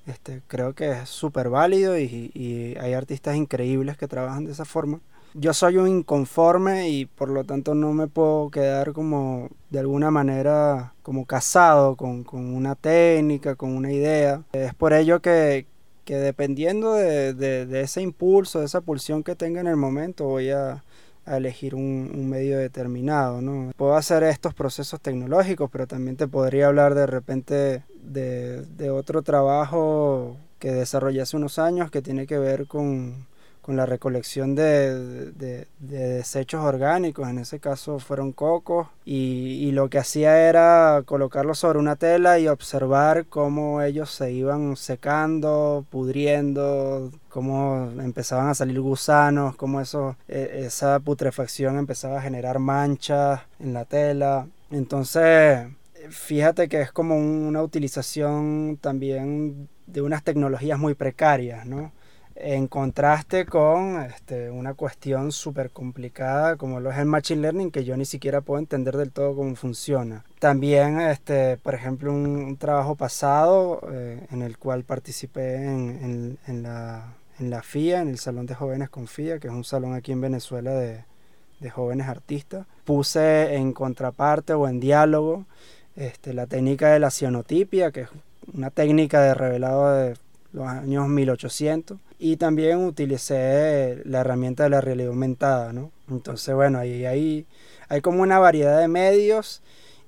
Este, 0.08 0.42
creo 0.48 0.74
que 0.74 0.90
es 0.94 1.10
súper 1.10 1.50
válido 1.50 1.96
y, 2.00 2.32
y 2.34 2.76
hay 2.80 2.94
artistas 2.94 3.36
increíbles 3.36 3.98
que 3.98 4.08
trabajan 4.08 4.46
de 4.46 4.52
esa 4.54 4.66
forma 4.66 5.00
yo 5.34 5.54
soy 5.54 5.78
un 5.78 5.88
inconforme 5.88 6.90
y 6.90 7.06
por 7.06 7.30
lo 7.30 7.44
tanto 7.44 7.74
no 7.74 7.94
me 7.94 8.08
puedo 8.08 8.50
quedar 8.50 8.94
como 8.94 9.50
de 9.70 9.80
alguna 9.80 10.12
manera 10.12 10.94
como 11.02 11.26
casado 11.26 11.96
con, 11.96 12.26
una 12.32 12.76
técnica, 12.76 13.56
con 13.56 13.76
una 13.76 13.92
idea. 13.92 14.44
Es 14.54 14.74
por 14.74 14.94
ello 14.94 15.22
que, 15.22 15.66
dependiendo 16.06 16.94
de, 16.94 17.82
ese 17.82 18.02
impulso, 18.02 18.60
de 18.60 18.66
esa 18.66 18.82
pulsión 18.82 19.24
que 19.24 19.36
tenga 19.36 19.62
en 19.62 19.68
el 19.68 19.78
momento, 19.78 20.26
voy 20.26 20.52
a, 20.52 20.84
elegir 21.26 21.74
un, 21.74 22.30
medio 22.30 22.58
determinado. 22.58 23.42
¿no? 23.42 23.72
Puedo 23.78 23.96
hacer 23.96 24.24
estos 24.24 24.54
procesos 24.54 25.00
tecnológicos, 25.02 25.70
pero 25.72 25.88
también 25.88 26.18
te 26.18 26.28
podría 26.28 26.68
hablar 26.68 26.96
de 26.96 27.08
repente 27.08 27.84
de, 28.04 28.62
de 28.66 28.90
otro 28.92 29.22
trabajo 29.22 30.38
que 30.60 30.72
desarrollé 30.72 31.22
hace 31.22 31.38
unos 31.38 31.60
años 31.60 31.92
que 31.92 32.02
tiene 32.02 32.28
que 32.28 32.38
ver 32.38 32.68
con 32.68 33.26
con 33.64 33.78
la 33.78 33.86
recolección 33.86 34.56
de, 34.56 35.66
desechos 35.80 36.64
orgánicos, 36.64 37.30
en 37.30 37.40
ese 37.40 37.60
caso 37.60 37.98
fueron 37.98 38.34
cocos, 38.34 38.88
y, 39.06 39.72
lo 39.72 39.90
que 39.90 39.98
hacía 39.98 40.50
era 40.50 41.02
colocarlos 41.06 41.60
sobre 41.60 41.80
una 41.80 41.96
tela 41.96 42.38
y 42.38 42.48
observar 42.48 43.26
cómo 43.26 43.82
ellos 43.82 44.12
se 44.12 44.32
iban 44.32 44.76
secando, 44.76 45.86
pudriendo, 45.90 47.12
cómo 47.30 47.90
empezaban 48.00 48.50
a 48.50 48.54
salir 48.54 48.80
gusanos, 48.82 49.56
cómo 49.56 49.82
eso, 49.82 50.18
e, 50.28 50.66
esa 50.66 51.00
putrefacción 51.00 51.78
empezaba 51.78 52.20
a 52.20 52.22
generar 52.22 52.60
manchas 52.60 53.42
en 53.60 53.74
la 53.74 53.86
tela. 53.86 54.48
Entonces, 54.72 55.68
fíjate 56.10 56.68
que 56.68 56.82
es 56.82 56.92
como 56.92 57.18
una 57.18 57.64
utilización 57.64 58.78
también 58.82 59.70
de 59.88 60.02
unas 60.02 60.24
tecnologías 60.24 60.78
muy 60.78 60.94
precarias, 60.96 61.66
¿no? 61.66 61.92
En 62.44 62.68
contraste 62.68 63.46
con 63.46 64.02
este, 64.02 64.52
una 64.52 64.74
cuestión 64.74 65.32
súper 65.32 65.70
complicada 65.70 66.58
como 66.58 66.80
lo 66.80 66.92
es 66.92 66.98
el 66.98 67.06
Machine 67.06 67.42
Learning, 67.42 67.72
que 67.72 67.86
yo 67.86 67.96
ni 67.96 68.06
siquiera 68.06 68.42
puedo 68.42 68.60
entender 68.60 68.98
del 68.98 69.12
todo 69.12 69.36
cómo 69.36 69.56
funciona. 69.56 70.26
También, 70.40 71.00
este, 71.00 71.58
por 71.58 71.74
ejemplo, 71.74 72.12
un, 72.12 72.58
trabajo 72.58 72.96
pasado 72.96 73.82
eh, 73.92 74.26
en 74.32 74.42
el 74.42 74.58
cual 74.58 74.84
participé 74.84 75.56
en, 75.56 76.38
en, 76.48 76.64
la, 76.64 77.14
en 77.40 77.50
la 77.50 77.62
FIA, 77.62 78.02
en 78.02 78.10
el 78.10 78.20
Salón 78.20 78.46
de 78.46 78.56
Jóvenes 78.56 78.90
con 78.90 79.08
FIA, 79.08 79.40
que 79.40 79.48
es 79.48 79.54
un 79.54 79.64
salón 79.64 79.94
aquí 79.94 80.12
en 80.12 80.22
Venezuela 80.22 80.72
de, 80.72 81.06
de 81.60 81.70
jóvenes 81.70 82.08
artistas. 82.08 82.68
Puse 82.84 83.56
en 83.56 83.74
contraparte 83.74 84.54
o 84.54 84.68
en 84.68 84.80
diálogo 84.80 85.46
este, 85.96 86.34
la 86.34 86.46
técnica 86.46 86.90
de 86.90 87.00
la 87.00 87.10
cianotipia, 87.10 87.92
que 87.92 88.02
es 88.02 88.10
una 88.54 88.70
técnica 88.70 89.22
de 89.22 89.34
revelado 89.34 89.94
de 89.94 90.16
los 90.54 90.68
años 90.68 91.08
1800. 91.08 92.00
Y 92.20 92.38
también 92.38 92.86
utilicé 92.86 94.02
la 94.06 94.22
herramienta 94.22 94.64
de 94.64 94.70
la 94.70 94.80
realidad 94.80 95.10
aumentada, 95.10 95.74
¿no? 95.74 95.92
Entonces, 96.10 96.56
bueno, 96.56 96.80
ahí 96.80 97.06
hay, 97.06 97.46
hay 97.90 98.02
como 98.02 98.22
una 98.22 98.40
variedad 98.40 98.80
de 98.80 98.88
medios 98.88 99.62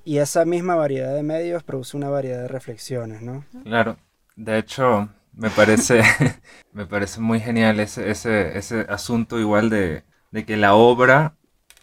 y 0.06 0.20
esa 0.20 0.46
misma 0.46 0.76
variedad 0.76 1.14
de 1.14 1.24
medios 1.24 1.64
produce 1.64 1.98
una 1.98 2.10
variedad 2.10 2.44
de 2.44 2.48
reflexiones, 2.48 3.22
¿no? 3.22 3.44
Claro, 3.64 3.98
de 4.36 4.60
hecho, 4.60 5.10
me 5.34 5.50
parece, 5.50 6.02
me 6.72 6.86
parece 6.86 7.20
muy 7.20 7.40
genial 7.40 7.80
ese, 7.80 8.10
ese, 8.10 8.58
ese 8.58 8.86
asunto 8.88 9.40
igual 9.40 9.70
de, 9.70 10.04
de 10.32 10.46
que 10.46 10.56
la 10.56 10.76
obra 10.76 11.36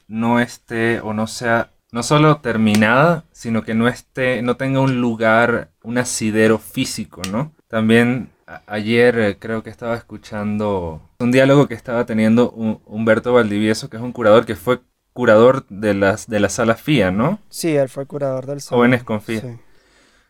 no 0.09 0.41
esté 0.41 1.01
o 1.01 1.13
no 1.13 1.27
sea 1.27 1.73
no 1.93 2.03
solo 2.03 2.39
terminada, 2.39 3.27
sino 3.33 3.65
que 3.65 3.75
no 3.75 3.87
esté, 3.87 4.41
no 4.41 4.57
tenga 4.57 4.81
un 4.81 5.01
lugar, 5.01 5.71
un 5.83 5.99
asidero 5.99 6.59
físico, 6.59 7.21
¿no? 7.31 7.53
También 7.69 8.31
ayer 8.67 9.19
eh, 9.19 9.37
creo 9.39 9.63
que 9.63 9.71
estaba 9.71 9.95
escuchando 9.95 11.03
un 11.19 11.33
diálogo 11.33 11.69
que 11.69 11.75
estaba 11.75 12.07
teniendo 12.07 12.51
Humberto 12.51 13.33
Valdivieso, 13.33 13.89
que 13.89 13.97
es 13.97 14.03
un 14.03 14.13
curador 14.13 14.47
que 14.47 14.57
fue 14.57 14.81
curador 15.13 15.67
de 15.69 15.95
las 15.95 16.27
de 16.27 16.41
la 16.41 16.49
sala 16.49 16.75
FIA, 16.75 17.11
¿no? 17.11 17.41
Sí, 17.49 17.75
él 17.77 17.89
fue 17.89 18.07
curador 18.07 18.47
del 18.47 18.61
salón. 18.61 18.79
Jóvenes 18.79 19.05
con 19.05 19.21
FIA. 19.21 19.59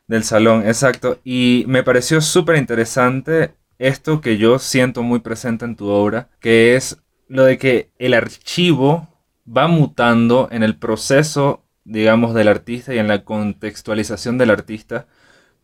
Del 0.06 0.24
salón, 0.24 0.66
exacto. 0.66 1.18
Y 1.24 1.64
me 1.68 1.82
pareció 1.82 2.20
súper 2.20 2.56
interesante 2.56 3.54
esto 3.78 4.20
que 4.20 4.36
yo 4.36 4.58
siento 4.58 5.02
muy 5.02 5.20
presente 5.20 5.64
en 5.64 5.76
tu 5.76 5.88
obra, 5.88 6.28
que 6.40 6.76
es 6.76 6.98
lo 7.28 7.44
de 7.44 7.58
que 7.58 7.90
el 7.98 8.14
archivo 8.14 9.08
va 9.46 9.68
mutando 9.68 10.48
en 10.50 10.62
el 10.62 10.76
proceso, 10.76 11.64
digamos, 11.84 12.34
del 12.34 12.48
artista 12.48 12.94
y 12.94 12.98
en 12.98 13.08
la 13.08 13.24
contextualización 13.24 14.38
del 14.38 14.50
artista. 14.50 15.06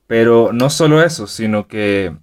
Pero 0.06 0.52
no 0.52 0.70
solo 0.70 1.02
eso, 1.02 1.26
sino 1.26 1.68
que 1.68 2.16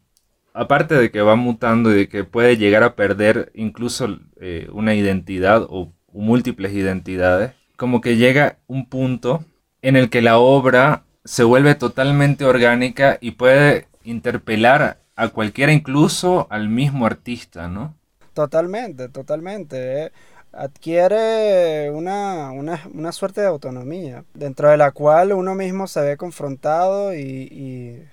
aparte 0.56 0.96
de 0.96 1.12
que 1.12 1.22
va 1.22 1.36
mutando 1.36 1.91
y 1.91 1.96
de 1.96 2.10
que 2.10 2.24
puede 2.24 2.58
llegar 2.58 2.82
a 2.84 2.96
perder 2.96 3.52
incluso 3.54 4.08
eh, 4.39 4.68
una 4.72 4.96
identidad 4.96 5.65
o, 5.70 5.91
múltiples 6.18 6.72
identidades, 6.72 7.52
como 7.76 8.00
que 8.00 8.15
llega 8.15 8.58
un 8.68 8.88
punto 8.88 9.44
en 9.82 9.98
el 9.98 10.10
que 10.10 10.22
la 10.22 10.38
obra 10.38 11.04
se 11.26 11.44
vuelve 11.44 11.76
totalmente 11.76 12.46
orgánica 12.46 13.18
y 13.20 13.32
puede 13.32 13.89
interpelar 14.06 15.02
a 15.18 15.28
cualquiera, 15.28 15.74
incluso 15.74 16.48
al 16.50 16.70
mismo 16.70 17.06
artista, 17.06 17.68
¿no? 17.68 17.96
Totalmente, 18.34 19.10
totalmente. 19.10 20.06
Eh 20.06 20.12
adquiere 20.56 21.91
una, 21.91 22.52
una, 22.52 23.12
suerte 23.12 23.41
de 23.41 23.48
autonomía, 23.48 24.24
dentro 24.34 24.70
de 24.70 24.78
la 24.78 24.91
cual 24.91 25.34
uno 25.34 25.54
mismo 25.54 25.86
se 25.86 26.02
ve 26.02 26.18
confrontado 26.18 27.13
y, 27.13 27.20
y, 27.20 28.04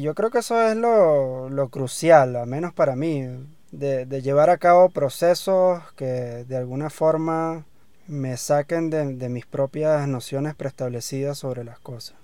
yo 0.00 0.14
creo 0.14 0.30
que 0.30 0.38
eso 0.38 0.60
es 0.62 0.76
lo, 0.76 1.48
lo, 1.50 1.68
crucial, 1.68 2.36
al 2.36 2.46
menos 2.46 2.72
para 2.72 2.96
mí, 2.96 3.26
de, 3.70 4.06
de, 4.06 4.22
llevar 4.22 4.50
a 4.50 4.58
cabo 4.58 4.90
procesos 4.90 5.82
que 5.94 6.44
de 6.44 6.56
alguna 6.56 6.90
forma 6.90 7.64
me 8.06 8.36
saquen 8.36 8.90
de, 8.90 9.14
de 9.14 9.28
mis 9.28 9.46
propias 9.46 10.06
nociones 10.08 10.54
preestablecidas 10.54 11.38
sobre 11.38 11.64
las 11.64 11.78
cosas. 11.80 12.16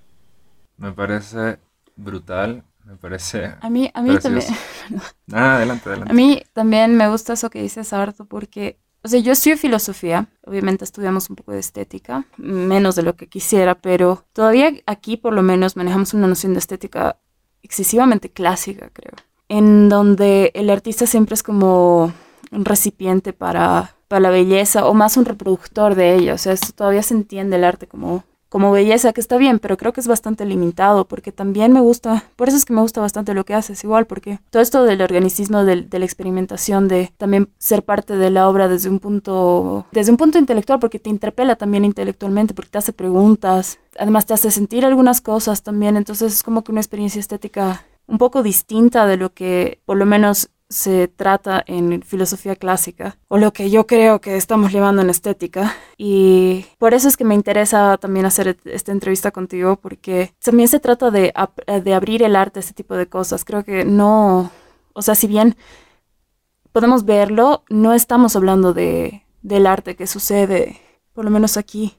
Me 0.76 0.92
parece 0.92 1.58
brutal 1.96 2.64
me 2.84 2.96
parece. 2.96 3.54
A 3.60 3.70
mí, 3.70 3.90
a 3.94 4.02
mí 4.02 4.18
también. 4.18 4.46
ah, 5.32 5.56
adelante, 5.56 5.88
adelante. 5.88 6.12
A 6.12 6.14
mí 6.14 6.42
también 6.52 6.96
me 6.96 7.08
gusta 7.08 7.34
eso 7.34 7.50
que 7.50 7.62
dices, 7.62 7.92
Arto, 7.92 8.24
porque 8.24 8.80
o 9.02 9.08
sea, 9.08 9.20
yo 9.20 9.32
estudio 9.32 9.56
filosofía, 9.56 10.28
obviamente 10.44 10.84
estudiamos 10.84 11.30
un 11.30 11.36
poco 11.36 11.52
de 11.52 11.60
estética, 11.60 12.26
menos 12.36 12.96
de 12.96 13.02
lo 13.02 13.16
que 13.16 13.28
quisiera, 13.28 13.76
pero 13.76 14.26
todavía 14.32 14.72
aquí 14.86 15.16
por 15.16 15.32
lo 15.32 15.42
menos 15.42 15.76
manejamos 15.76 16.12
una 16.12 16.26
noción 16.26 16.52
de 16.52 16.58
estética 16.58 17.16
excesivamente 17.62 18.30
clásica, 18.30 18.90
creo, 18.92 19.14
en 19.48 19.88
donde 19.88 20.52
el 20.54 20.70
artista 20.70 21.06
siempre 21.06 21.34
es 21.34 21.42
como 21.42 22.12
un 22.52 22.64
recipiente 22.64 23.32
para, 23.32 23.94
para 24.08 24.20
la 24.20 24.30
belleza 24.30 24.86
o 24.86 24.94
más 24.94 25.16
un 25.16 25.24
reproductor 25.24 25.94
de 25.94 26.14
ella, 26.14 26.34
o 26.34 26.38
sea, 26.38 26.56
todavía 26.74 27.02
se 27.02 27.14
entiende 27.14 27.56
el 27.56 27.64
arte 27.64 27.86
como 27.86 28.24
como 28.50 28.72
belleza, 28.72 29.12
que 29.12 29.20
está 29.20 29.38
bien, 29.38 29.60
pero 29.60 29.76
creo 29.76 29.92
que 29.92 30.00
es 30.00 30.08
bastante 30.08 30.44
limitado, 30.44 31.06
porque 31.06 31.30
también 31.30 31.72
me 31.72 31.80
gusta, 31.80 32.24
por 32.36 32.48
eso 32.48 32.56
es 32.56 32.64
que 32.64 32.74
me 32.74 32.80
gusta 32.82 33.00
bastante 33.00 33.32
lo 33.32 33.44
que 33.44 33.54
haces, 33.54 33.82
igual, 33.84 34.06
porque 34.06 34.40
todo 34.50 34.60
esto 34.60 34.82
del 34.84 35.00
organicismo, 35.00 35.64
de 35.64 35.98
la 35.98 36.04
experimentación, 36.04 36.88
de 36.88 37.12
también 37.16 37.48
ser 37.58 37.84
parte 37.84 38.16
de 38.16 38.30
la 38.30 38.48
obra 38.48 38.66
desde 38.66 38.90
un 38.90 38.98
punto, 38.98 39.86
desde 39.92 40.10
un 40.10 40.18
punto 40.18 40.38
intelectual, 40.38 40.80
porque 40.80 40.98
te 40.98 41.10
interpela 41.10 41.54
también 41.54 41.84
intelectualmente, 41.84 42.52
porque 42.52 42.70
te 42.70 42.78
hace 42.78 42.92
preguntas, 42.92 43.78
además 43.96 44.26
te 44.26 44.34
hace 44.34 44.50
sentir 44.50 44.84
algunas 44.84 45.20
cosas 45.20 45.62
también, 45.62 45.96
entonces 45.96 46.34
es 46.34 46.42
como 46.42 46.64
que 46.64 46.72
una 46.72 46.80
experiencia 46.80 47.20
estética 47.20 47.86
un 48.08 48.18
poco 48.18 48.42
distinta 48.42 49.06
de 49.06 49.16
lo 49.16 49.32
que 49.32 49.78
por 49.86 49.96
lo 49.96 50.06
menos 50.06 50.50
se 50.70 51.08
trata 51.08 51.62
en 51.66 52.02
filosofía 52.02 52.54
clásica, 52.54 53.18
o 53.26 53.38
lo 53.38 53.52
que 53.52 53.70
yo 53.70 53.88
creo 53.88 54.20
que 54.20 54.36
estamos 54.36 54.72
llevando 54.72 55.02
en 55.02 55.10
estética. 55.10 55.74
Y 55.98 56.64
por 56.78 56.94
eso 56.94 57.08
es 57.08 57.16
que 57.16 57.24
me 57.24 57.34
interesa 57.34 57.98
también 57.98 58.24
hacer 58.24 58.56
esta 58.64 58.92
entrevista 58.92 59.32
contigo, 59.32 59.76
porque 59.76 60.32
también 60.42 60.68
se 60.68 60.78
trata 60.78 61.10
de, 61.10 61.34
de 61.82 61.94
abrir 61.94 62.22
el 62.22 62.36
arte 62.36 62.60
a 62.60 62.62
ese 62.62 62.72
tipo 62.72 62.94
de 62.94 63.08
cosas. 63.08 63.44
Creo 63.44 63.64
que 63.64 63.84
no, 63.84 64.52
o 64.92 65.02
sea, 65.02 65.16
si 65.16 65.26
bien 65.26 65.56
podemos 66.72 67.04
verlo, 67.04 67.64
no 67.68 67.92
estamos 67.92 68.36
hablando 68.36 68.72
de, 68.72 69.24
del 69.42 69.66
arte 69.66 69.96
que 69.96 70.06
sucede, 70.06 70.80
por 71.12 71.24
lo 71.24 71.32
menos 71.32 71.56
aquí. 71.56 71.96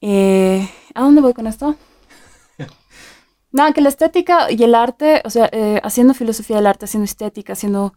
Eh, 0.00 0.68
¿A 0.94 1.02
dónde 1.02 1.20
voy 1.20 1.32
con 1.32 1.46
esto? 1.46 1.76
Nada, 3.52 3.72
que 3.72 3.82
la 3.82 3.90
estética 3.90 4.50
y 4.50 4.62
el 4.62 4.74
arte, 4.74 5.20
o 5.24 5.30
sea, 5.30 5.48
eh, 5.52 5.80
haciendo 5.84 6.14
filosofía 6.14 6.56
del 6.56 6.66
arte, 6.66 6.86
haciendo 6.86 7.04
estética, 7.04 7.52
haciendo 7.52 7.92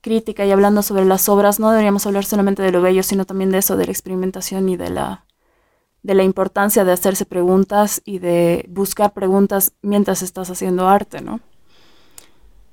crítica 0.00 0.46
y 0.46 0.50
hablando 0.50 0.82
sobre 0.82 1.04
las 1.04 1.28
obras, 1.28 1.60
no 1.60 1.70
deberíamos 1.70 2.06
hablar 2.06 2.24
solamente 2.24 2.62
de 2.62 2.72
lo 2.72 2.80
bello, 2.80 3.02
sino 3.02 3.26
también 3.26 3.50
de 3.50 3.58
eso, 3.58 3.76
de 3.76 3.84
la 3.84 3.92
experimentación 3.92 4.68
y 4.68 4.76
de 4.76 4.88
la, 4.88 5.26
de 6.02 6.14
la 6.14 6.22
importancia 6.22 6.84
de 6.84 6.92
hacerse 6.92 7.26
preguntas 7.26 8.00
y 8.04 8.20
de 8.20 8.64
buscar 8.68 9.12
preguntas 9.12 9.72
mientras 9.82 10.22
estás 10.22 10.48
haciendo 10.48 10.88
arte, 10.88 11.20
¿no? 11.20 11.40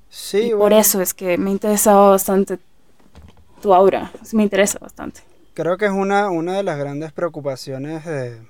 Sí. 0.08 0.52
Por 0.56 0.72
eso 0.72 1.02
es 1.02 1.12
que 1.12 1.36
me 1.36 1.50
interesa 1.50 1.94
bastante 1.94 2.58
tu 3.60 3.74
aura, 3.74 4.12
me 4.32 4.44
interesa 4.44 4.78
bastante. 4.78 5.20
Creo 5.54 5.76
que 5.76 5.86
es 5.86 5.92
una, 5.92 6.30
una 6.30 6.56
de 6.56 6.62
las 6.62 6.78
grandes 6.78 7.12
preocupaciones 7.12 8.04
de 8.04 8.40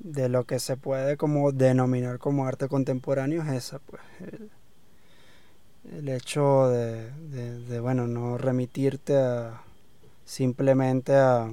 de 0.00 0.28
lo 0.28 0.44
que 0.44 0.58
se 0.58 0.76
puede 0.76 1.16
como 1.16 1.52
denominar 1.52 2.18
como 2.18 2.46
arte 2.46 2.68
contemporáneo 2.68 3.42
es 3.42 3.52
esa, 3.52 3.78
pues. 3.78 4.02
El, 5.92 6.08
hecho 6.08 6.68
de, 6.68 7.80
bueno, 7.80 8.06
no 8.06 8.38
remitirte 8.38 9.16
a 9.16 9.62
simplemente 10.24 11.14
a, 11.16 11.50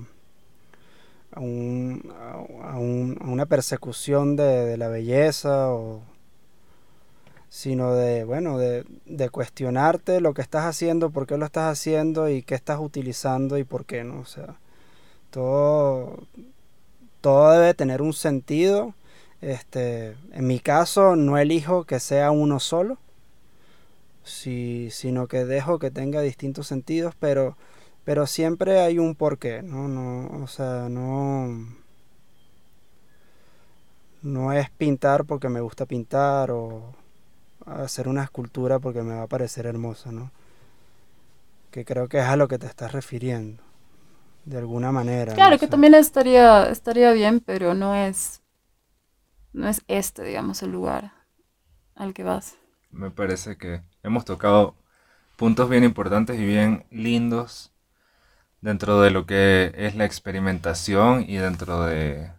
un, 1.36 2.14
a, 2.20 2.78
un, 2.78 3.18
a 3.20 3.28
una 3.28 3.46
persecución 3.46 4.36
de, 4.36 4.66
de, 4.66 4.78
la 4.78 4.88
belleza 4.90 5.72
o 5.72 6.02
sino 7.50 7.96
de 7.96 8.24
bueno 8.26 8.60
de, 8.60 8.86
de, 9.06 9.30
cuestionarte 9.30 10.22
lo 10.22 10.34
que 10.36 10.44
estás 10.44 10.66
haciendo 10.66 11.10
por 11.10 11.26
qué 11.26 11.38
lo 11.38 11.46
estás 11.46 11.72
haciendo 11.72 12.30
y 12.30 12.44
qué 12.44 12.54
estás 12.54 12.80
utilizando 12.80 13.58
y 13.58 13.64
por 13.64 13.86
qué 13.86 14.04
no 14.04 14.20
o 14.20 14.26
sea 14.26 14.60
todo 15.32 16.28
todo 17.21 17.51
debe 17.51 17.73
tener 17.73 18.01
un 18.01 18.13
sentido. 18.13 18.93
Este, 19.41 20.15
en 20.32 20.47
mi 20.47 20.60
caso 20.60 21.15
no 21.15 21.38
elijo 21.38 21.84
que 21.86 21.99
sea 21.99 22.32
uno 22.32 22.60
solo, 22.60 22.97
sino 24.23 25.27
que 25.27 25.45
dejo 25.45 25.80
que 25.80 25.91
tenga 25.91 26.21
distintos 26.21 26.67
sentidos, 26.67 27.15
pero, 27.19 27.56
pero 28.03 28.27
siempre 28.27 28.80
hay 28.80 28.99
un 28.99 29.15
porqué, 29.15 29.62
¿no? 29.62 29.88
no 29.88 30.43
o 30.43 30.47
sea, 30.47 30.89
no, 30.89 31.67
no 34.21 34.53
es 34.53 34.69
pintar 34.71 35.25
porque 35.25 35.49
me 35.49 35.62
gusta 35.62 35.86
pintar 35.86 36.51
o 36.51 36.95
hacer 37.65 38.08
una 38.08 38.23
escultura 38.23 38.80
porque 38.80 39.03
me 39.03 39.15
va 39.15 39.23
a 39.23 39.27
parecer 39.27 39.65
hermosa, 39.65 40.12
¿no? 40.12 40.32
Que 41.71 41.86
creo 41.86 42.08
que 42.08 42.19
es 42.19 42.25
a 42.25 42.38
lo 42.38 42.47
que 42.47 42.58
te 42.58 42.65
estás 42.67 42.91
refiriendo 42.93 43.66
de 44.48 44.58
alguna 44.58 44.92
manera. 44.92 45.34
Claro, 45.36 45.60
que 45.60 45.68
también 45.68 45.94
estaría, 45.94 46.70
estaría 46.70 47.12
bien, 47.12 47.42
pero 47.42 47.74
no 47.74 47.94
es, 47.96 48.42
no 49.54 49.68
es 49.68 49.82
este, 49.88 50.24
digamos, 50.24 50.64
el 50.64 50.72
lugar 50.72 51.12
al 51.96 52.14
que 52.14 52.24
vas. 52.24 52.56
Me 52.92 53.12
parece 53.12 53.58
que 53.58 53.82
hemos 54.04 54.26
tocado 54.26 54.76
puntos 55.38 55.70
bien 55.70 55.84
importantes 55.84 56.40
y 56.40 56.46
bien 56.46 56.86
lindos 56.92 57.74
dentro 58.62 59.02
de 59.02 59.12
lo 59.12 59.26
que 59.26 59.74
es 59.76 59.96
la 59.96 60.06
experimentación 60.06 61.26
y 61.28 61.38
dentro 61.38 61.86
de, 61.86 62.32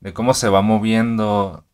de 0.00 0.12
cómo 0.14 0.34
se 0.34 0.48
va 0.48 0.62
moviendo 0.62 1.64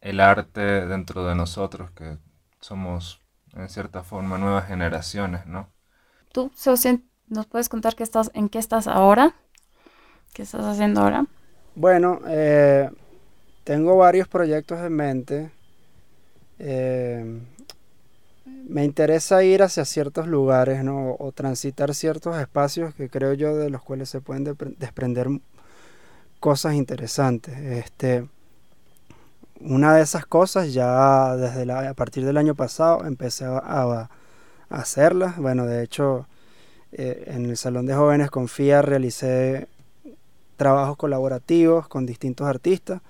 el 0.00 0.20
arte 0.20 0.86
dentro 0.86 1.24
de 1.26 1.34
nosotros, 1.34 1.90
que 1.92 2.18
somos 2.60 3.20
en 3.54 3.68
cierta 3.68 4.04
forma 4.04 4.38
nuevas 4.38 4.66
generaciones, 4.68 5.46
¿no? 5.46 5.72
¿Tú, 6.32 6.50
Sebastián, 6.54 7.07
¿Nos 7.28 7.46
puedes 7.46 7.68
contar 7.68 7.94
qué 7.94 8.02
estás, 8.02 8.30
en 8.34 8.48
qué 8.48 8.58
estás 8.58 8.86
ahora? 8.86 9.34
¿Qué 10.32 10.42
estás 10.42 10.64
haciendo 10.64 11.00
ahora? 11.02 11.26
Bueno, 11.74 12.20
eh, 12.26 12.90
tengo 13.64 13.96
varios 13.96 14.28
proyectos 14.28 14.78
en 14.80 14.92
mente. 14.92 15.50
eh, 16.58 17.40
me 18.68 18.84
interesa 18.84 19.42
ir 19.42 19.62
hacia 19.62 19.84
ciertos 19.84 20.26
lugares, 20.26 20.84
¿no? 20.84 21.16
O 21.18 21.32
transitar 21.32 21.94
ciertos 21.94 22.36
espacios 22.38 22.94
que 22.94 23.08
creo 23.08 23.32
yo 23.32 23.56
de 23.56 23.70
los 23.70 23.82
cuales 23.82 24.10
se 24.10 24.20
pueden 24.20 24.44
desprender 24.78 25.28
cosas 26.40 26.74
interesantes. 26.74 27.56
Este, 27.58 28.28
una 29.60 29.94
de 29.94 30.02
esas 30.02 30.26
cosas 30.26 30.72
ya 30.72 31.36
desde 31.36 31.66
la, 31.66 31.88
a 31.90 31.94
partir 31.94 32.24
del 32.24 32.36
año 32.36 32.54
pasado 32.54 33.04
empecé 33.06 33.44
a, 33.44 33.58
a, 33.58 34.10
hacerlas. 34.68 35.38
Bueno, 35.38 35.66
de 35.66 35.82
hecho, 35.82 36.26
eh, 36.92 37.24
en 37.26 37.46
el 37.46 37.56
Salón 37.56 37.86
de 37.86 37.94
Jóvenes 37.94 38.30
Confía 38.30 38.82
realicé 38.82 39.68
trabajos 40.56 40.96
colaborativos 40.96 41.86
con 41.88 42.06
distintos 42.06 42.46
artistas 42.46 43.00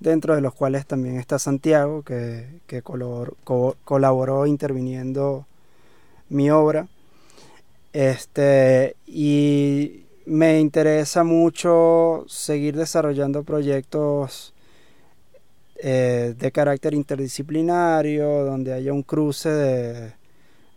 dentro 0.00 0.34
de 0.34 0.40
los 0.40 0.54
cuales 0.54 0.86
también 0.86 1.16
está 1.18 1.38
Santiago, 1.38 2.02
que, 2.02 2.60
colaboró, 3.84 4.46
interviniendo 4.46 5.46
mi 6.28 6.50
obra. 6.50 6.88
Este, 7.92 8.96
y 9.06 10.04
me 10.26 10.60
interesa 10.60 11.24
mucho 11.24 12.24
seguir 12.28 12.76
desarrollando 12.76 13.42
proyectos 13.42 14.52
eh, 15.76 16.34
de 16.38 16.52
carácter 16.52 16.92
interdisciplinario, 16.94 18.44
donde 18.44 18.74
haya 18.74 18.92
un 18.92 19.02
cruce 19.02 19.48
de, 19.48 20.12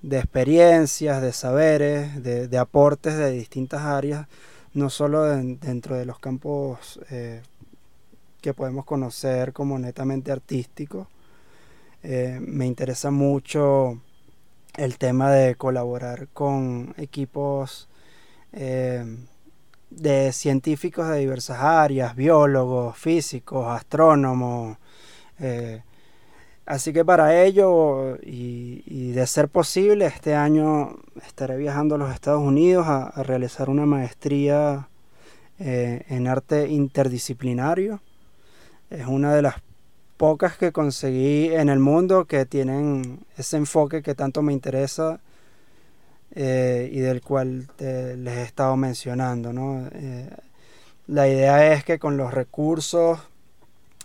experiencias, 0.03 1.21
de 1.21 1.33
saberes, 1.33 2.23
de, 2.23 2.57
aportes 2.57 3.17
de 3.17 3.31
distintas 3.31 3.81
áreas, 3.81 4.27
no 4.73 4.89
solo 4.89 5.23
dentro 5.25 5.95
de 5.95 6.05
los 6.05 6.19
campos 6.19 6.99
eh, 7.09 7.41
que 8.41 8.53
podemos 8.53 8.85
conocer 8.85 9.51
como 9.53 9.77
netamente 9.77 10.31
artístico. 10.31 11.07
Eh, 12.03 12.39
me 12.41 12.65
interesa 12.65 13.11
mucho 13.11 14.01
el 14.77 14.97
tema 14.97 15.31
de 15.31 15.55
colaborar 15.55 16.29
con 16.29 16.93
equipos 16.97 17.89
eh, 18.53 19.03
de 19.89 20.31
científicos 20.31 21.09
de 21.09 21.17
diversas 21.17 21.59
áreas, 21.59 22.15
biólogos, 22.15 22.97
físicos, 22.97 23.67
astrónomos. 23.67 24.77
Así 26.69 26.93
que 26.93 27.03
para 27.03 27.43
ello, 27.43 28.17
y, 28.23 29.11
de 29.11 29.27
ser 29.27 29.49
posible, 29.49 30.05
este 30.05 30.35
año 30.35 30.97
estaré 31.27 31.57
viajando 31.57 31.95
a 31.95 31.97
los 31.97 32.13
Estados 32.13 32.41
Unidos 32.41 32.87
a 32.87 33.21
realizar 33.23 33.69
una 33.69 33.85
maestría 33.85 34.87
en 35.59 36.27
arte 36.27 36.69
interdisciplinario 36.69 37.99
es 38.89 39.05
una 39.05 39.33
de 39.35 39.41
las 39.41 39.55
pocas 40.17 40.57
que 40.57 40.71
conseguí 40.71 41.53
en 41.53 41.69
el 41.69 41.79
mundo 41.79 42.25
que 42.25 42.45
tienen 42.45 43.19
ese 43.37 43.57
enfoque 43.57 44.01
que 44.01 44.15
tanto 44.15 44.41
me 44.41 44.51
interesa 44.51 45.19
eh, 46.35 46.89
y 46.91 46.99
del 46.99 47.21
cual 47.21 47.67
les 47.77 48.37
he 48.37 48.43
estado 48.43 48.75
mencionando. 48.77 49.51
Eh, 49.93 50.29
la 51.07 51.27
idea 51.27 51.73
es 51.73 51.83
que 51.83 51.99
con 51.99 52.17
los 52.17 52.33
recursos 52.33 53.19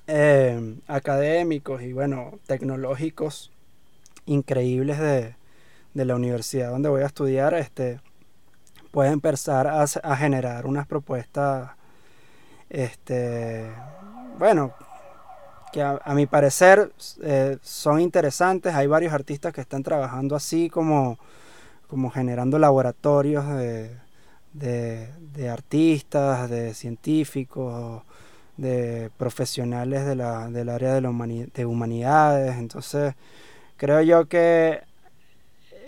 eh, 0.07 0.77
académicos 0.87 1.83
y 1.83 1.93
bueno, 1.93 2.39
tecnológicos 2.47 3.51
increíbles 4.27 4.99
de, 4.99 5.37
la 5.95 6.17
universidad 6.17 6.71
donde 6.71 6.89
voy 6.89 7.03
a 7.03 7.07
estudiar, 7.07 7.55
este, 7.55 8.01
pueda 8.91 9.13
empezar 9.13 9.67
a, 9.67 9.83
a 9.83 10.17
generar 10.17 10.67
unas 10.67 10.87
propuestas 10.87 11.71
este, 12.69 13.71
bueno, 14.39 14.75
que 15.73 15.83
a, 15.83 16.01
mi 16.15 16.27
parecer 16.27 16.93
eh, 17.23 17.59
son 17.63 18.01
interesantes. 18.01 18.75
Hay 18.75 18.87
varios 18.87 19.13
artistas 19.13 19.53
que 19.53 19.61
están 19.61 19.83
trabajando 19.83 20.37
así 20.37 20.71
como, 20.71 21.19
como 21.89 22.11
generando 22.11 22.59
laboratorios 22.59 23.47
de, 23.49 23.91
de, 24.53 25.49
artistas, 25.49 26.49
de 26.49 26.75
científicos, 26.75 28.03
de 28.57 29.11
profesionales 29.17 30.07
de 30.07 30.17
la, 30.17 30.49
del 30.51 30.69
área 30.69 30.95
de, 30.95 31.01
la 31.01 31.11
de 31.11 31.67
humanidades. 31.67 32.57
Entonces, 32.57 33.15
creo 33.77 34.01
yo 34.03 34.27
que 34.29 34.83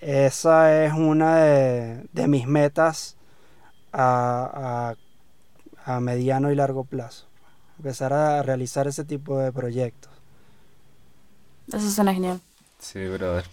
esa 0.00 0.84
es 0.84 0.92
una 0.92 1.36
de, 1.36 2.06
de 2.12 2.28
mis 2.28 2.46
metas 2.46 3.16
a, 3.92 4.94
a, 5.84 5.94
a 5.94 6.00
mediano 6.00 6.52
y 6.52 6.54
largo 6.54 6.84
plazo 6.84 7.26
empezar 7.78 8.12
a 8.12 8.42
realizar 8.42 8.86
ese 8.86 9.04
tipo 9.04 9.38
de 9.38 9.52
proyectos. 9.52 10.10
Eso 11.68 11.90
suena 11.90 12.14
genial. 12.14 12.40
Sí, 12.78 13.06
brother. 13.06 13.44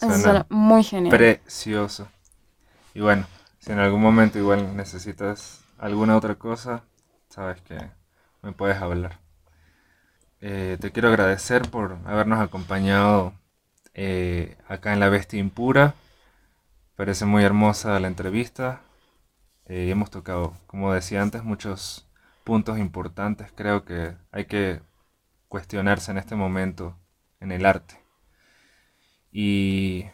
Eso 0.00 0.18
suena 0.18 0.46
muy 0.48 0.82
genial. 0.82 1.16
Precioso. 1.16 2.08
Y 2.94 3.00
bueno, 3.00 3.26
si 3.60 3.72
en 3.72 3.78
algún 3.78 4.00
momento 4.00 4.38
igual 4.38 4.76
necesitas 4.76 5.60
alguna 5.78 6.16
otra 6.16 6.34
cosa, 6.34 6.84
sabes 7.28 7.60
que 7.62 7.78
me 8.42 8.52
puedes 8.52 8.76
hablar. 8.78 9.20
Eh, 10.40 10.76
te 10.80 10.90
quiero 10.90 11.08
agradecer 11.08 11.70
por 11.70 11.98
habernos 12.04 12.40
acompañado 12.40 13.32
eh, 13.94 14.56
acá 14.68 14.92
en 14.92 15.00
La 15.00 15.08
Bestia 15.08 15.38
Impura. 15.38 15.94
Parece 16.96 17.24
muy 17.24 17.44
hermosa 17.44 17.98
la 18.00 18.08
entrevista. 18.08 18.82
Eh, 19.66 19.88
hemos 19.90 20.10
tocado, 20.10 20.54
como 20.66 20.92
decía 20.92 21.22
antes, 21.22 21.44
muchos 21.44 22.08
puntos 22.44 22.78
importantes 22.78 23.52
creo 23.54 23.84
que 23.84 24.16
hay 24.32 24.46
que 24.46 24.80
cuestionarse 25.48 26.10
en 26.10 26.18
este 26.18 26.34
momento 26.34 26.98
en 27.40 27.52
el 27.52 27.64
arte. 27.64 28.00
Y 29.30 30.06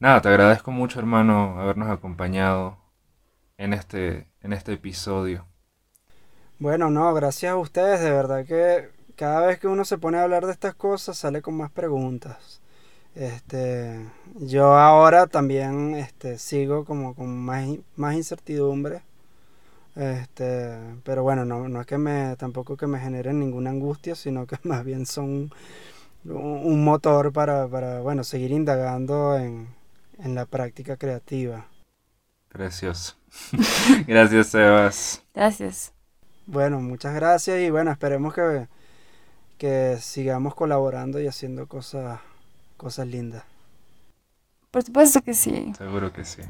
nada, 0.00 0.20
te 0.20 0.28
agradezco 0.28 0.72
mucho 0.72 0.98
hermano 0.98 1.60
habernos 1.60 1.88
acompañado 1.88 2.78
en 3.58 3.72
este, 3.72 4.28
en 4.40 4.52
este 4.52 4.72
episodio. 4.74 5.46
Bueno, 6.58 6.90
no, 6.90 7.12
gracias 7.14 7.52
a 7.52 7.56
ustedes, 7.56 8.00
de 8.00 8.10
verdad 8.10 8.44
que 8.46 8.90
cada 9.16 9.46
vez 9.46 9.58
que 9.58 9.68
uno 9.68 9.84
se 9.84 9.98
pone 9.98 10.18
a 10.18 10.22
hablar 10.22 10.46
de 10.46 10.52
estas 10.52 10.74
cosas 10.74 11.18
sale 11.18 11.42
con 11.42 11.56
más 11.56 11.70
preguntas. 11.70 12.60
Este, 13.14 14.06
yo 14.36 14.74
ahora 14.76 15.26
también 15.26 15.94
este, 15.94 16.38
sigo 16.38 16.84
como 16.84 17.14
con 17.14 17.36
más, 17.38 17.66
más 17.96 18.14
incertidumbre 18.14 19.02
este, 19.96 20.78
pero 21.04 21.22
bueno, 21.22 21.46
no, 21.46 21.68
no 21.68 21.80
es 21.80 21.86
que 21.86 21.96
me, 21.96 22.36
tampoco 22.36 22.76
que 22.76 22.86
me 22.86 23.00
generen 23.00 23.40
ninguna 23.40 23.70
angustia, 23.70 24.14
sino 24.14 24.46
que 24.46 24.58
más 24.62 24.84
bien 24.84 25.06
son 25.06 25.50
un, 26.24 26.84
motor 26.84 27.32
para, 27.32 27.66
para, 27.66 28.00
bueno, 28.00 28.22
seguir 28.22 28.50
indagando 28.50 29.38
en, 29.38 29.68
en 30.18 30.34
la 30.34 30.44
práctica 30.44 30.96
creativa. 30.96 31.66
Precioso. 32.50 33.16
gracias, 34.06 34.48
Sebas. 34.48 35.22
Gracias. 35.34 35.95
Bueno, 36.46 36.80
muchas 36.80 37.14
gracias 37.14 37.60
y 37.60 37.70
bueno, 37.70 37.90
esperemos 37.90 38.32
que, 38.32 38.68
que 39.58 39.98
sigamos 40.00 40.54
colaborando 40.54 41.20
y 41.20 41.26
haciendo 41.26 41.66
cosas, 41.66 42.20
cosas 42.76 43.08
lindas. 43.08 43.42
Por 44.70 44.84
supuesto 44.84 45.22
que 45.22 45.34
sí. 45.34 45.72
Seguro 45.76 46.12
que 46.12 46.24
sí. 46.24 46.42